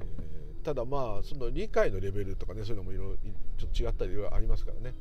[0.00, 3.16] えー、ただまあその理解のレベルとかねそういうのもいろいろ
[3.56, 4.94] ちょっと違ったりいろいろありますからね。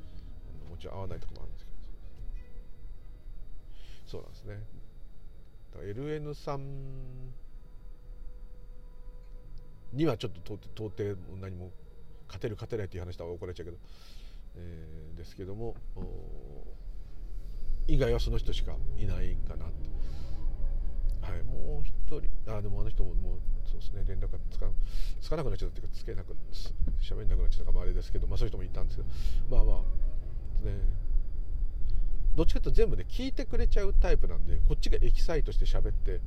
[0.70, 1.78] もちろん合わないとこもあるんですけど。
[4.08, 4.64] そうなんですね。
[5.74, 7.34] だから LN さん
[9.94, 11.72] にはちょっと到底何も
[12.28, 13.78] 勝てる勝てないっていう話は怒られちゃうけど、
[14.56, 15.76] えー、ですけども
[17.88, 19.98] 以外はその人しかいないかなって。
[21.28, 24.68] はいもう一人あでもあの人ももうそうですね連絡がつか
[25.20, 26.38] つかなくなっちゃったっていうかつけなく
[27.02, 29.10] 喋んなくなっちゃったかもあれですけどまあそういう人もいたんですけど
[29.50, 30.80] まあまあね
[32.38, 36.22] どっちかというと全部ね聞いてくれちゃうタイプなんでこっちがエキサイトして喋って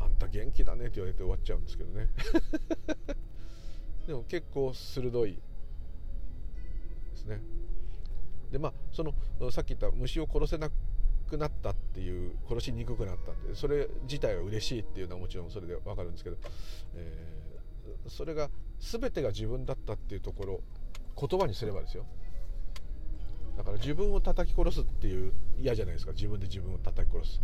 [0.00, 2.08] あんた元気だねって言われて終わっちゃうんですけどね。
[4.06, 5.38] でも結構鋭いで
[7.16, 7.40] すね。
[8.50, 9.12] でまあその
[9.50, 10.70] さっき言った虫を殺せな
[11.28, 16.36] くなったっていう殺しにくくなったってそれ自体は嬉しいっていうのはもちろんそれで分かるんですけど、
[16.94, 20.60] えー、それが全てが自分だったっていうところ
[21.18, 22.04] 言葉にすればですよ。
[23.56, 26.12] だから自分を叩き殺すっていう嫌じゃないですか。
[26.12, 27.40] 自分で自分を叩き殺す。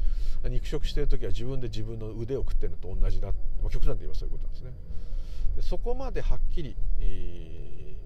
[0.49, 3.29] 肉食してる時は自分で自分の腕を食ってるのと同じだ、
[3.63, 4.73] まあ、極端で言えばそういうことなんですね。
[5.63, 7.97] そこまではっきり、え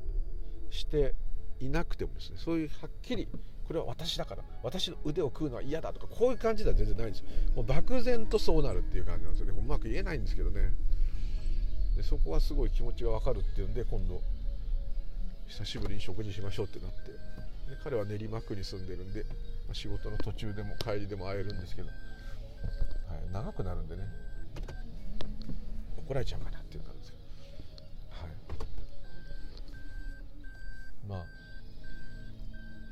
[0.71, 1.15] ー、して
[1.61, 3.29] いなくてもですねそういうはっきり
[3.67, 7.27] これは私だから私の腕を食うのは嫌だとかこういう感じでは全然ないんですよ。
[7.57, 9.53] もう漠然とそうなるっていう感じなんですよ。
[9.53, 10.73] ねうまく言えないんですけどね。
[11.97, 14.21] でそこはすごい気持ちが分かるっていうんで今度
[15.47, 17.13] 久しぶりに食事しましょうってなって。
[17.13, 17.19] で
[17.85, 19.25] 彼は練馬区に住んでるんで
[19.73, 24.03] 仕事の途中でも帰りでも会えるんですけど、はい、長くなるんでね。
[26.05, 26.92] 怒られちゃうかなっていう感
[31.09, 31.27] まあ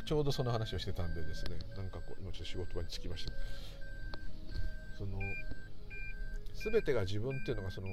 [0.07, 3.33] ちょうどその話をしてたんでですねなんかこう今ちょっと仕事場に着きました。
[4.99, 5.19] その
[6.63, 7.89] 全てが自分っていうのがその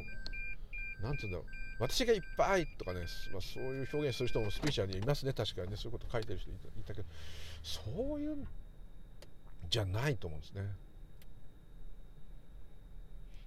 [1.01, 1.45] 何て言うんだろう。
[1.79, 3.01] 私がいっぱいとかね、
[3.31, 5.77] まあ、そういう表現する人もスピーチャーにいますね確かにね。
[5.77, 6.53] そういうこと書いてる人い
[6.85, 7.07] たけど
[7.61, 8.47] そういうん
[9.69, 10.63] じゃないと思うんですね。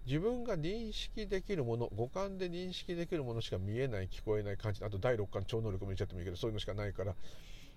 [0.07, 7.15] 自分が認識できるもの五感で認識できるものしか見えない聞こえない感じあと第六感超能力も言っちゃってもいいけどそういうのしかないから、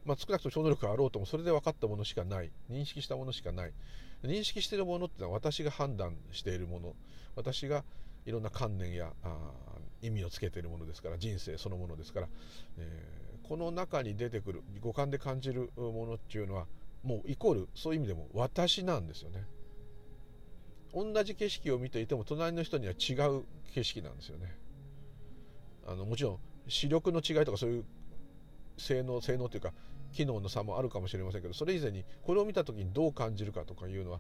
[0.06, 2.52] まあ、少なくとも超能力があろうともそれで分かったものしかない。
[2.72, 3.74] 認識したものしかない。
[4.24, 6.96] 認識しているものってのは私が判断しているもの。
[7.36, 7.84] 私が
[8.26, 9.12] いろんな観念や
[10.02, 12.28] 意味をつけているものですから人生そのものですから、
[12.78, 16.66] えー、この中に出てくる五感で感じるものっていうのは
[17.04, 19.46] もうイコールそういう意味でも私なんですよね。
[20.94, 24.56] 同じ景色を見ていても隣の人には違う景色なんですよね。
[25.88, 27.86] あのもちろん視力の違いとかそういう
[28.78, 29.74] 性能性能というか
[30.14, 34.20] 機能の差もあるかもしれませんけどそれ以前にこれを見た時にどう感じるかとかいうのは、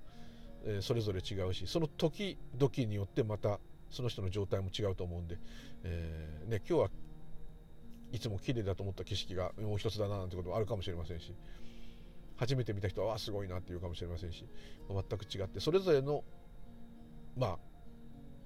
[0.65, 3.59] えー、それぞれ違うしその時々によってまた
[3.89, 5.37] その人の状態も違うと思うんで、
[5.83, 6.89] えー、ね、今日は
[8.11, 11.33] いつも綺麗だと思った景色がもう一つだななんてこともあるかもしれませんし
[12.37, 14.45] 初めて見た人はあすごいなっていうかもしれませんし
[14.89, 16.23] 全く違ってそれぞれの
[17.37, 17.57] まあ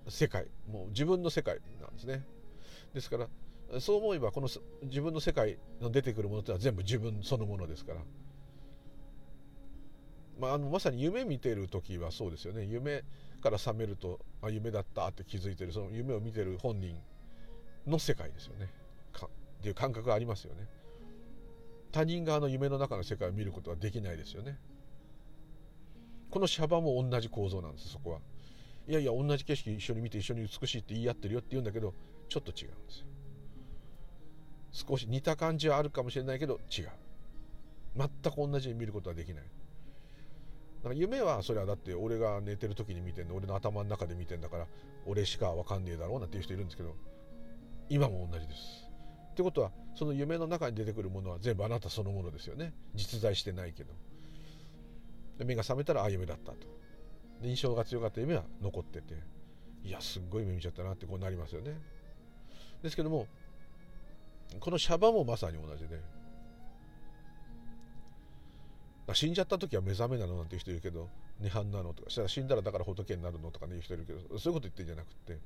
[0.10, 2.26] 世界もう自分の世界なんですね。
[2.93, 3.28] ですから
[3.80, 4.47] そう思えばこの
[4.84, 8.00] 自分の世界の出てくるものってのは全部自分そのものですから、
[10.39, 12.65] まあ、あのまさに夢見てる時はそうですよね。
[12.65, 13.04] 夢
[13.41, 16.95] から覚めるとあ夢だったって気づいてるその夢を見てる本人
[17.86, 18.69] の世界ですよね。
[19.12, 20.67] かっていう感覚がありますよね。
[21.91, 24.58] 他人側の夢の中の世界を見ることはできないですよね。
[26.30, 28.19] このシャバも同じ構造なんですそこは。
[28.88, 31.93] いやいや同じ景色一緒に見て一緒に美しいって言い合ってるよって言うんだけど
[32.30, 33.06] ちょっと違うんですよ。
[34.71, 36.89] 少し似た感じはあるかもしれないけど違う。
[37.95, 39.43] 全く同じに見ることはできない。
[40.84, 44.67] だか夢はそれはだって俺が寝てる時に見てんの俺の頭の中で見てんだから
[45.06, 46.95] 俺しか分かんねえだろうなんていう人いるんですけど
[47.89, 48.88] 今も同じです。
[49.32, 52.73] ってことはその夢の中に出てくるものは全部あなたそのものですよね。
[52.95, 53.93] 実在してないけど。
[55.45, 56.76] 目が覚めたらああ夢だったと。
[57.43, 59.13] 印象が強かった夢は残ってて
[59.84, 61.78] いやすっごい夢見ちゃったなってこうなりますよね
[62.82, 63.28] ですけども
[64.60, 66.00] このシャバもまさに同じで
[69.13, 71.10] 死んじゃった時は目覚めなのなんて人いるけど
[71.41, 75.38] 涅槃なのとかしたら死んだらだから仏になるのとかねいう人いるけどそういうこと言ってんじゃなくて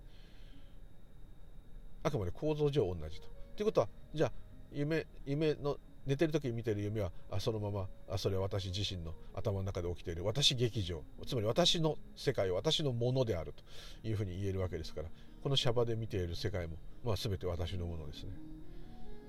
[2.04, 3.28] あくまで構造上同じと。
[3.56, 4.32] ということはじゃあ
[4.74, 10.26] 夢夢の寝てる時に見てる夢はあそのままあそれは私自身の頭の中で起きている。
[10.26, 11.04] 私劇場。
[11.28, 15.10] つまり私の世界私のものであるというふうに言えるわけですから。
[15.44, 18.32] このシャバで見ている世界も、まあ、全て私のものですね。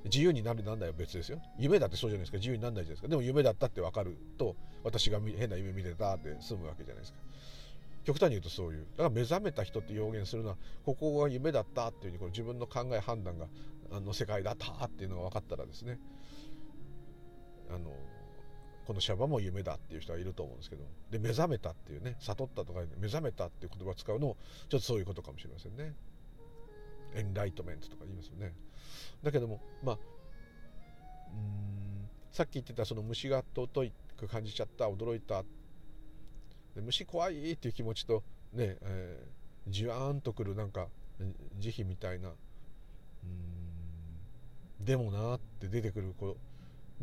[0.05, 1.41] 自由になるなんだよ別ですよ。
[1.59, 2.39] 夢だってそうじゃないですか。
[2.39, 3.09] 自由になんないじゃないですか。
[3.09, 7.19] でも夢だったって分かると私が変な夢見てたって済むわけじゃないですか。
[8.05, 8.87] 極端に言うとそういう。
[8.97, 13.47] だから目覚めた人って表現するのはここが夢だったっていうふうにこの自分の考え判断が
[13.93, 15.99] あの世界だったっていうのが分かったらですね
[17.75, 17.91] あの
[18.87, 24.37] このシャバも夢だっていう人はいると思うんですけどで目覚めたっていうね悟ったとか目覚めたっていう言葉を使うのも
[24.69, 25.95] ちょっとそういうことかもしれませんね。
[27.15, 28.55] エンライトメントとか言いますよね。
[29.23, 29.99] だけどもまあ
[31.33, 35.45] うんさっき言ってたその虫が尊いく感じちゃった驚いた。
[36.75, 38.23] で虫怖いっていう気持ちと
[38.55, 39.27] ね、え、
[39.69, 40.89] じわーんとくるなんか
[41.59, 42.33] 慈悲みたいなう
[43.27, 46.37] んでもなって出てくるこう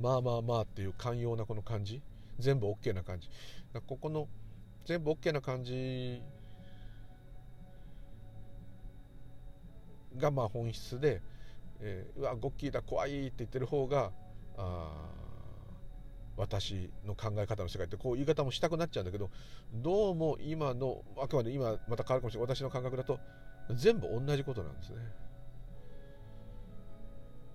[0.01, 2.01] まあまあまあっていう寛容なこの感じ？
[2.39, 3.29] 全部 OK な感じ？
[3.87, 4.27] ここの
[4.85, 6.21] 全部 OK な感じ
[10.17, 11.21] がまあ本質で、
[11.81, 14.11] えー、うわゴッキーだ怖いって言ってる方が
[14.57, 14.89] あ
[16.37, 19.29] 私の考え方の世界ってこう言い方もしたくなっちゃうんだけど
[19.73, 22.55] どうも今のあくまで今また変わるかもしれない。
[22.55, 23.19] 私の感覚だと
[23.75, 24.95] 全部同じことなんですね。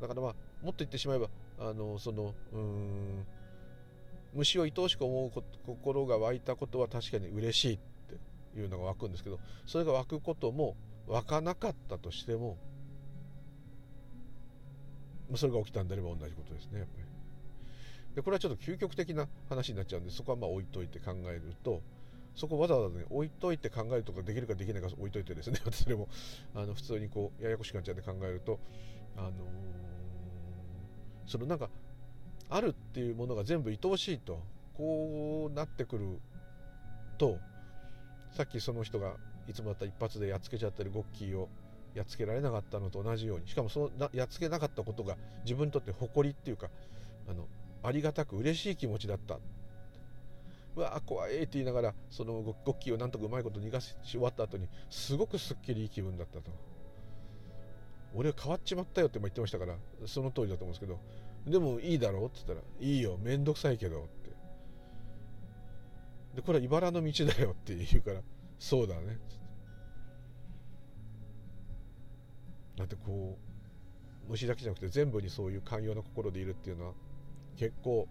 [0.01, 1.29] だからまあもっと言ってしまえば
[1.59, 3.27] あのそのうん
[4.35, 7.79] 虫を愛おしく思う心が湧いたことは確かに嬉しいっ
[8.53, 12.59] ていうのが湧くんですけどそれが湧くことも湧かなかったとしても
[15.37, 17.05] それが起きたんであれば同じことですねやっぱり。
[18.15, 21.83] でこれはちょっと究極的な話になっちゃうんでそこはまあ置いといて考えると
[22.35, 26.09] そこわざわざね置いといて考えるとかできるかできないか置いといてですね それも
[26.55, 28.61] あの普通にこうややこしくなっちゃうんで考えると
[29.17, 29.33] あのー、
[31.27, 31.69] そのなんか
[32.51, 34.41] あるっていうものが全部愛おしいと
[34.77, 36.21] こうなってくる
[37.19, 37.39] と
[38.33, 39.15] さっきその人が
[39.49, 41.49] いつもだったら一発でやっつけちゃってるゴッキーを
[41.95, 46.69] やっつけられなかったのと同じようにしかもそのやっつけなかったことが自分にとって誇りっていうか
[47.29, 47.47] あの
[47.83, 49.39] ありがたく嬉しい気持ちだった。
[50.77, 56.51] うわ怖いって言いながらそのゴッキーをなんとかうまいこと逃がし終わった後にすごくすっきりいい気分だったと。
[58.15, 61.01] 俺は変わっちまったよって言ってましたからその通りだと思うんですけど
[61.47, 64.25] でもいいだろうって言ったらいいよめんどくさいけどって。
[66.37, 68.21] でこれは茨の道だよって言うから
[68.59, 69.19] そうだね。
[72.77, 73.39] だってこ
[74.27, 76.93] う虫だけじゃなくて全部にそういう寛容な心でいるっていうのは
[77.57, 78.09] 結構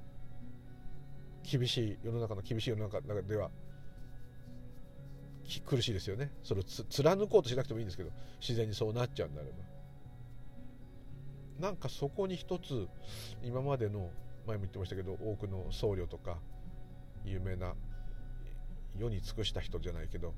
[1.44, 3.52] 厳しい世の中の厳しい世の中では
[5.66, 6.32] 苦しいですよね。
[6.44, 9.73] それを貫こうとしなくてもいいんですけど自然にそうなっちゃうんであれば。
[11.64, 12.90] なんかそこに一つ
[13.42, 14.10] 今までの
[14.46, 16.38] 前も言ってましたけど多くの僧侶とか
[17.24, 17.74] 有名な
[18.98, 20.34] 世に尽くした人じゃないけど、うん、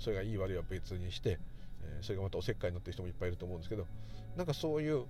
[0.00, 1.38] それがいい悪いは別にして、
[1.80, 3.86] えそれがまたおせっかいになってる人もいっぱいいると思うんですけど
[4.36, 5.04] なんかそういう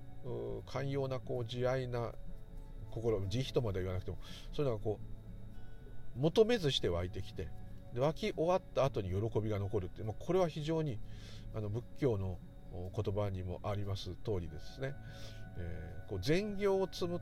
[0.67, 2.13] 寛容なこう慈愛な
[2.91, 4.19] 心慈悲とまでは言わなくても
[4.53, 5.01] そういうのがこ
[6.15, 7.49] う求めずして湧いてきて
[7.95, 10.99] で湧き終わった後に喜びが残るってまあ、これは非常に
[11.55, 12.37] あの仏教の
[12.95, 14.95] 言葉にもあります通りですね、
[15.59, 17.21] えー、こう善行を積む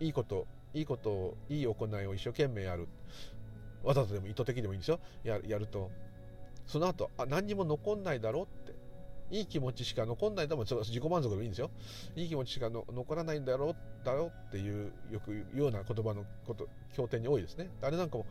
[0.00, 2.86] いいこといいことをいい行いを一生懸命やる。
[3.82, 5.00] わざとでも意図的でもいいんですよ。
[5.24, 5.90] やると。
[6.66, 8.76] その後あ何にも残んないだろうって。
[9.28, 11.70] いい気持ちしか残んないでも自己満足でもいいんですよ。
[12.14, 17.70] いい気持ちしか残らないんだろうだろうっていうよく言うような言葉のこと経典に多いですね。
[17.82, 18.26] あれなんかも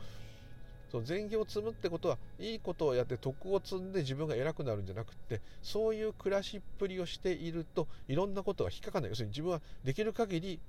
[0.96, 9.10] その善行を積むってことはいいことをやって徳を積んで自分が偉くなるんじゃなくってそういう暮らしっぷりをしているといろんなことが引っかかない。
[9.10, 10.60] 要するに自分はできる限り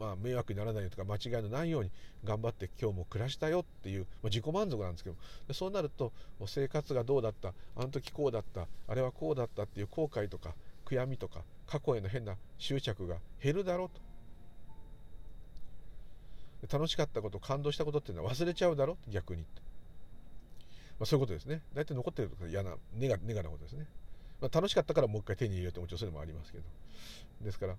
[0.00, 1.90] まあ、迷惑にならないよとか間違いのないように
[2.24, 5.16] 頑張って今日も暮らしたよっていう、まあ、自己満足なんですけど
[5.52, 6.12] そうなると
[6.46, 10.54] 生活がどうだったあの時こうだったあれはこうだったっていう後悔とか
[10.86, 14.11] 悔やみとか過去への変な執着が減るだろうと。
[16.70, 21.62] 楽しかったこと感動したことっていうのは忘れちゃうだろ逆に、まあ、そういうことですね。
[21.74, 23.86] 大体残ってると嫌なネガネガなことですね、
[24.40, 26.64] まあ、楽しかったからもう一回手に入れようともちろんそれもありますけど。
[27.40, 27.76] ですから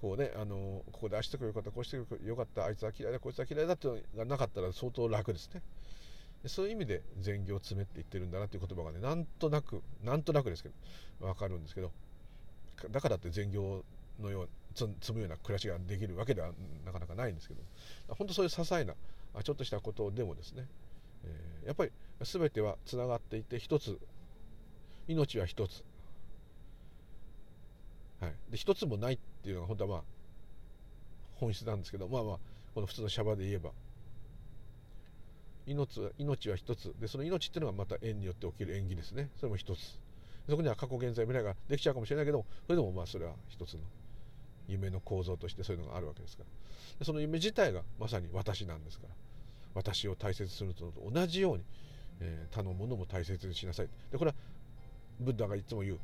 [0.00, 5.62] こうねあのここでああしてくよかったこうしてくよかったあいつは嫌いだこいつは嫌いだっていうのがなかったら相当楽ですね。
[6.46, 10.70] そういう意味で善行詰めって言ってるんだなっていう言葉がねなんとなくなんとなくですけ
[11.20, 11.92] ど分かるんですけど。
[12.90, 13.84] だからって善行
[14.20, 16.50] のよう積むような暮らしができるわけでは
[16.84, 17.60] なかなかないんですけど
[18.08, 18.94] 本当そういう些細な
[19.42, 20.66] ちょっとしたことでもですね、
[21.24, 23.98] え、やっぱり全てはつながっていて一つ
[25.08, 25.82] 命は一つ。
[28.20, 30.02] はい、で一つもないっていうのが本当はまあ
[31.34, 32.38] 本質なんですけどまあまあ
[32.74, 33.70] この普通のシャバで言えば。
[35.64, 36.92] 命は命は一つ。
[37.00, 39.30] でその命っていうのがまた縁によって起きる縁起ですね。
[39.36, 40.00] それも一つ。
[40.48, 43.80] そこには過去現在未来ができちゃうかもしれないけどそれでもまあそれは一つの
[44.68, 46.44] 夢の構造としてそういうのがあるわけですか
[47.00, 47.04] ら。
[47.04, 49.14] その夢自体がまさに私なんですから。
[49.74, 51.64] 私を大切にするのと同じように、
[52.20, 53.88] えー、他のものも大切にしなさい。
[54.10, 54.36] でこれは
[55.18, 56.00] ブッダがいつも言う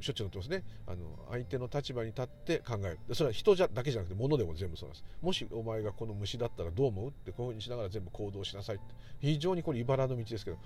[0.00, 0.64] しょっちゅう乗ってますね。
[0.86, 3.14] あの相手の立場に立って考える。
[3.14, 5.04] それは人じゃだけじゃなくて物でも全部そうです。
[5.20, 7.08] もしお前がこの虫だったらどう思う？
[7.08, 8.76] ってこういうふうにしながら全部行動しなさい。
[8.76, 8.84] って
[9.20, 10.58] 非常にこれ茨の道ですけど。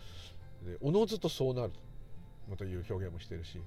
[0.80, 1.72] おのずとそうなる
[2.48, 3.61] またいう表現もしてるし、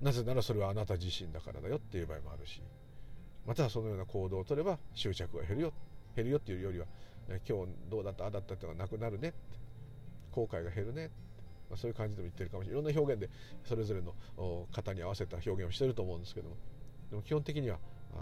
[0.00, 2.60] なぜならそれはあなた自身だからだよっていう場合もあるし
[3.46, 5.72] またそのような行動をとれば執着が減るよ
[6.16, 6.86] 減るよっていうよりは
[7.48, 9.32] 今日どうだったああだったっていうのがなくなるね
[10.32, 11.10] 後悔が減るね
[11.70, 12.82] まあ、そういう感じでも言ってるかもしれない。
[12.82, 13.30] いろんな表現で
[13.64, 14.14] それぞれの
[14.72, 16.56] 型に合わせた表現をしてると思うんですけども
[17.10, 17.78] でも基本的には
[18.14, 18.18] あ、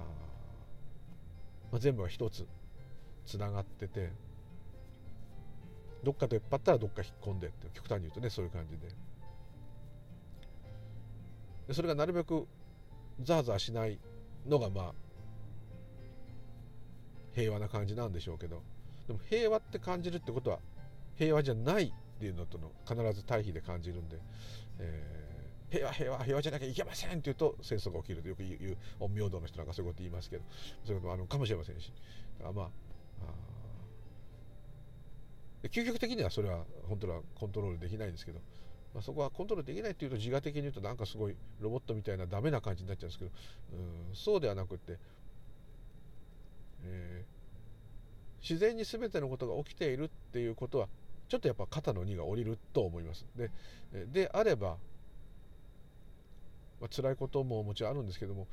[1.72, 2.46] まあ、全部は一つ
[3.26, 4.12] つながってて
[6.02, 8.88] どっか出っ張ったらどっか引っ込んでって極端に言うとねそういう感じで。
[11.70, 12.46] それがなるべく
[13.22, 13.98] ザーザーしない
[14.46, 14.92] のがまあ
[17.34, 18.62] 平和な感じなんでしょうけど。
[19.06, 20.60] でも平和って感じるってことは
[21.16, 24.18] 平和じゃないっていうのとの必ず対比で感じるんで、
[24.78, 30.44] えー、平和平和平和じゃなきゃいけませんって言うと戦争が起きるとよく言う陰陽道の人なんかそういうこと言いますけど
[30.84, 31.92] そういうこともあるかもしれませんし。
[32.44, 32.70] あまあ
[35.68, 38.40] 究極的にはそれは本当はコントロールできないんですけど、
[38.94, 43.30] まあ、そこはコントロールできないっていうと自我的に言うとなんかすごいロボットみたいなダメな感じになっちゃうんですけど
[44.10, 44.98] うんそうではなくって、
[46.84, 50.88] えー、自然に全てのことが起きているっていうことは
[51.28, 53.24] ちょっとやっぱ肩の荷が下りると思います。
[53.34, 53.50] で
[54.12, 54.76] であれば、
[56.80, 58.46] まあ、辛いことももちろんあるんですけども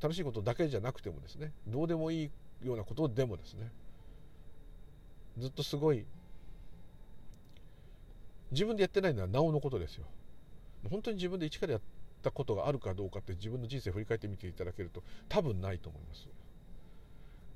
[0.00, 2.30] 楽しいことだけじゃなくてもですねどうでもいい
[2.62, 3.70] ようなことでもですね
[5.38, 6.04] ずっとすごい
[8.50, 10.06] 自分でやってないのはなおのことですよ。
[10.88, 11.82] 本当に自分で一からやっ
[12.22, 16.28] たことがあるかどうかって自分の人生を振り返ってみていただけると多分ないと思います。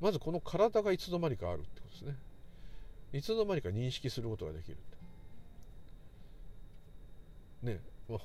[0.00, 2.16] まずこの体がいつの間にかあるってことですね。
[3.12, 4.76] いつの間にか認識することができる
[7.62, 8.18] ねまあ、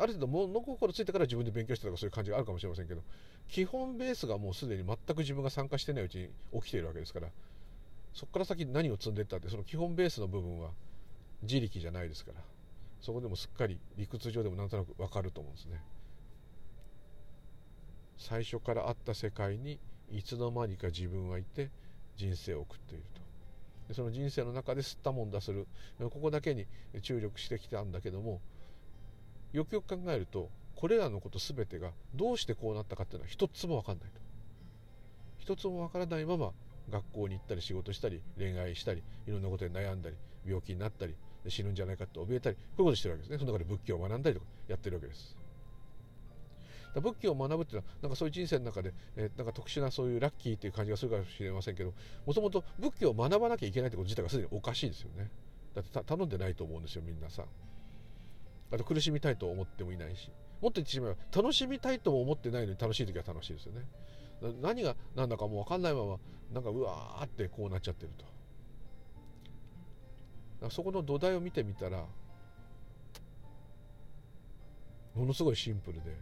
[0.00, 3.02] ある程度物心ついてから自分で勉強してたとかそういう感じがあるかもしれませんけど
[3.48, 7.28] 基本ベースがもうすでに全く自分が参加してないうちに起きているわけですから
[8.14, 10.70] そこから先何を積んでいったってその基本ベースの部分は
[11.42, 12.40] 自力じゃないですから。
[13.00, 15.82] そこでもすっかり理屈上でもなんとなく分かると思うんですね。
[18.16, 19.78] 最初からあった世界に
[20.10, 21.70] いつの間にか自分はいて
[22.16, 23.20] 人生を送っていると。
[23.88, 25.68] でその人生の中で吸ったもんだする。
[26.00, 26.66] ここだけに
[27.02, 28.40] 注力してきたんだけども
[29.52, 34.20] よくよく考えるとこれらのこと全てがどうしてこうなったかっていうのは一つも分かんないと。
[35.38, 36.52] 一つも分からないまま
[36.90, 41.14] 学校に行ったり仕事したり恋愛したりいろんなことで悩んだり病気になったり
[41.46, 43.38] 死ぬんじゃないかと怯えたりこういうことしてるわけですね。
[43.38, 45.36] その中で仏教を学んだりとかやってるわけです。
[46.94, 51.92] 仏教を学ぶっていうのはなんかそういう人生の中で、えー、なんか特殊なそういうラッキーっていう感じがするかもしれませんけど
[52.26, 55.30] もともと仏教を学ばなきゃいけないってこと自体がすでにおかしいですよね。
[55.74, 57.44] だって頼んでないと思うんですよみんなさ
[58.72, 60.30] あと苦しみたいと思ってもいないし。
[60.60, 63.86] もっと言ってしまえば楽しみたいとも思ってないのに楽しい時は楽しいですよね。
[64.60, 66.18] 何が何だかもう分かんないまま
[66.52, 68.24] なんかうわーってこうなっちゃってると。
[70.70, 72.04] そこの土台を見てみたら
[75.14, 76.16] ものすごいシンプルで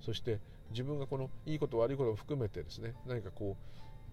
[0.00, 3.56] そして自分がこのいいこと悪いことも含めてですね何かこ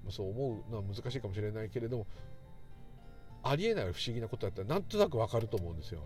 [0.08, 2.08] うそう思うのは難しいかもしれないけれども
[3.44, 6.02] ありえない不思議なことだったらなんとなくわかると思うんですよ。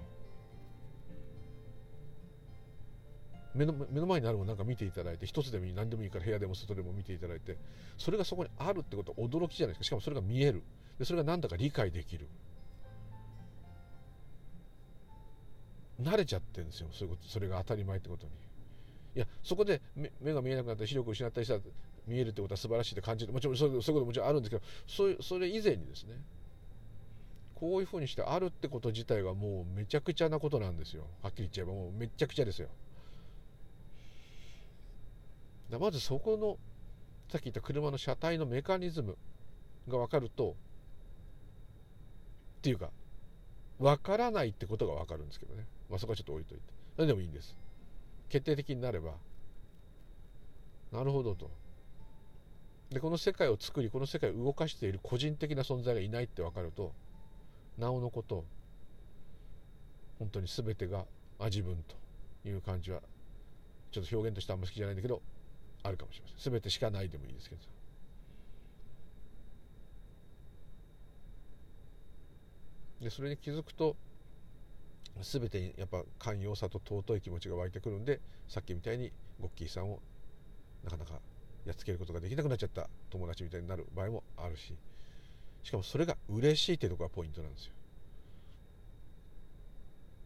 [3.55, 7.57] 目の目の前にあるものなんか見ていただいて一つでもいい何でもいいから部屋でも外でも見ていただいて
[7.97, 9.83] それがそこにあるってことは驚きじゃないですか。
[9.85, 10.63] しかもそれが見える。
[10.97, 12.27] でそれが何だか理解できる。
[16.01, 16.87] 慣れちゃってるんですよ。
[16.91, 18.31] そういうことそれが当たり前ってことに。
[19.15, 21.61] いやそこで目が見えなくなったり視力を失ったりしたら
[22.07, 23.33] 見えるってことは素晴らしいって感じる。
[23.33, 26.15] もちろんそういうこともちろんあるんですけどそういうそれ以前にですね
[27.55, 31.07] こういうふうにしてあるってこと自体がもうめちゃくちゃなことなんですよ。
[31.21, 31.73] はっきり言っちゃえば。
[31.73, 32.69] もうめちゃくちゃですよ。
[35.77, 36.57] まずそこの
[37.31, 39.17] さっき言った車の車体のメカニズム
[39.87, 40.55] が分かると
[42.57, 42.89] っていうか
[43.77, 45.67] 分からないってことが分かるんですけどね。
[45.89, 46.63] まあそこはちょっと置いといて。
[46.97, 47.55] 何でもいいんです。
[48.27, 49.13] 決定的になれば。
[50.91, 51.49] なるほどと。
[52.89, 56.91] でこの世界を作りこの世界を動かしている個人的な存在がいないって分かると
[57.77, 58.45] なおのこと
[60.17, 61.05] 本当に全てが
[61.45, 61.77] 自分
[62.43, 63.01] という感じは
[63.91, 65.21] ちょっと表現としてあんま好きじゃないんだけど
[65.83, 66.51] あるかもしれません。
[66.53, 67.61] 全てしかないでもいいですけど。
[73.01, 73.95] でそれに気づくと
[75.21, 78.19] 全てにやっぱ寛容さと尊い気持ちが湧いてくるんで
[78.49, 79.99] さっきみたいにゴッキーさんを
[80.83, 81.13] なかなか
[81.65, 84.73] やっつけることができなくなっちゃった友達みたいになる場合もあるし
[85.63, 87.73] しかもそれが嬉しいっていうところがポイントなんですよ。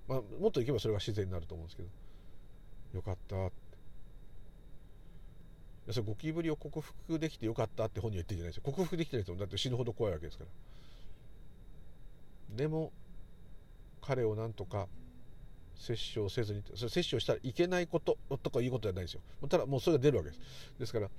[0.07, 1.89] まあ、もっといけばそれが自然になると思うんですけど。
[2.93, 3.51] よかった
[5.83, 10.49] ってそれゴキブリを克服できてよかったって本人は言ってるじゃないですよ克服できてる人もだって死ぬほど怖いわけですから。
[12.55, 12.91] でも
[14.01, 14.87] 彼をなんとか
[15.75, 19.21] 摂取をせずにそれ摂取をしたらいけないこととかいうことじゃないですよ。
[19.49, 20.41] ただもうそれが出るわけです。
[20.79, 21.09] ですから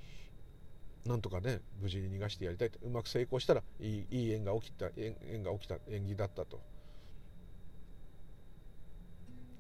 [1.04, 2.78] なんとかね無事に逃がしてやりたいと。
[2.82, 6.60] うまく成功したらいいいい縁が起きた縁が起きた縁起だったと。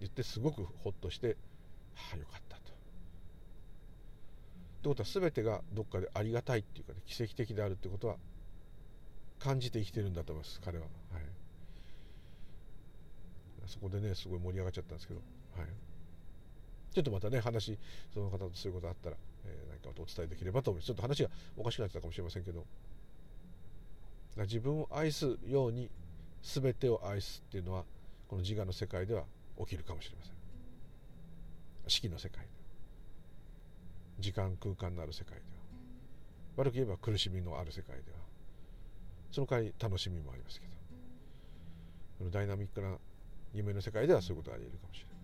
[0.00, 1.36] 言ってすごくほっとして
[1.94, 2.53] はあよかった。
[4.84, 8.16] ってことは全てがどっかでありがたいっていうかね奇跡的であるってことは
[9.38, 10.84] 感じて生きてるんだと思います彼は。
[10.84, 11.22] はい。
[13.66, 15.20] そこでねすごい盛り上がっちゃったんですけど、
[15.56, 15.68] はい、
[16.92, 17.78] ちょっとまたね話
[18.12, 19.16] その方とそういうことあったら、
[19.46, 20.86] えー、何かお伝えできればと思います。
[20.88, 22.66] ちょっと話がおかしくなってたかもしれませんけど
[24.36, 25.88] 自分を愛すように
[26.42, 27.84] 全てを愛すっていうのは
[28.28, 29.24] この自我の世界では
[29.60, 30.34] 起きるかもしれません。
[31.88, 32.46] 四季の世界。
[34.18, 35.44] 時間空間のある世界では。
[36.56, 38.18] 悪く言えば苦しみのある世界では。
[39.32, 40.72] その代わり楽しみもありますけど。
[42.18, 42.96] このダイナミックな
[43.52, 45.14] 夢の世界ではそういうことがあり得るかもしれない。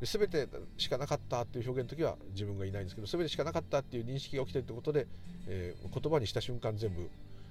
[0.00, 5.06] で全てしかなかったっていう表現の時は自分がいないんですけど全てしかなかったっていう認識が起きてるってことで、
[5.46, 7.08] えー、言葉にした瞬間全部、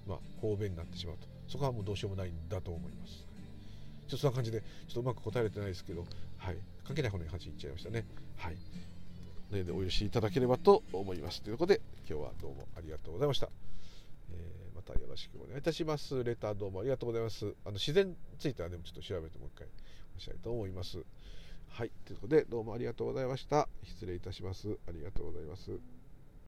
[0.07, 1.27] まあ、方便になってしまうと。
[1.47, 3.32] そこはもうどうしようもないんだと思います。
[4.07, 6.05] ちょっとそんな感じでちょっとうまく答えれてないですけど、
[6.37, 8.05] はい、関係ない方に話いっちゃいましたね。
[8.37, 8.57] はい。
[9.51, 11.41] でお許しいただければと思います。
[11.41, 13.49] ということで今日はどうもありがとうございました。
[14.31, 16.23] え、またよろしくお願いいたします。
[16.23, 17.53] レターどうもありがとうございます。
[17.65, 19.67] あの自然についてはね、ちょっと調べてもう一回
[20.17, 21.03] おしたいと思います。
[21.69, 21.91] はい。
[22.05, 23.67] ということで、どうもありがとうございました。
[23.83, 24.77] 失礼いたします。
[24.87, 26.02] ありがとうございます。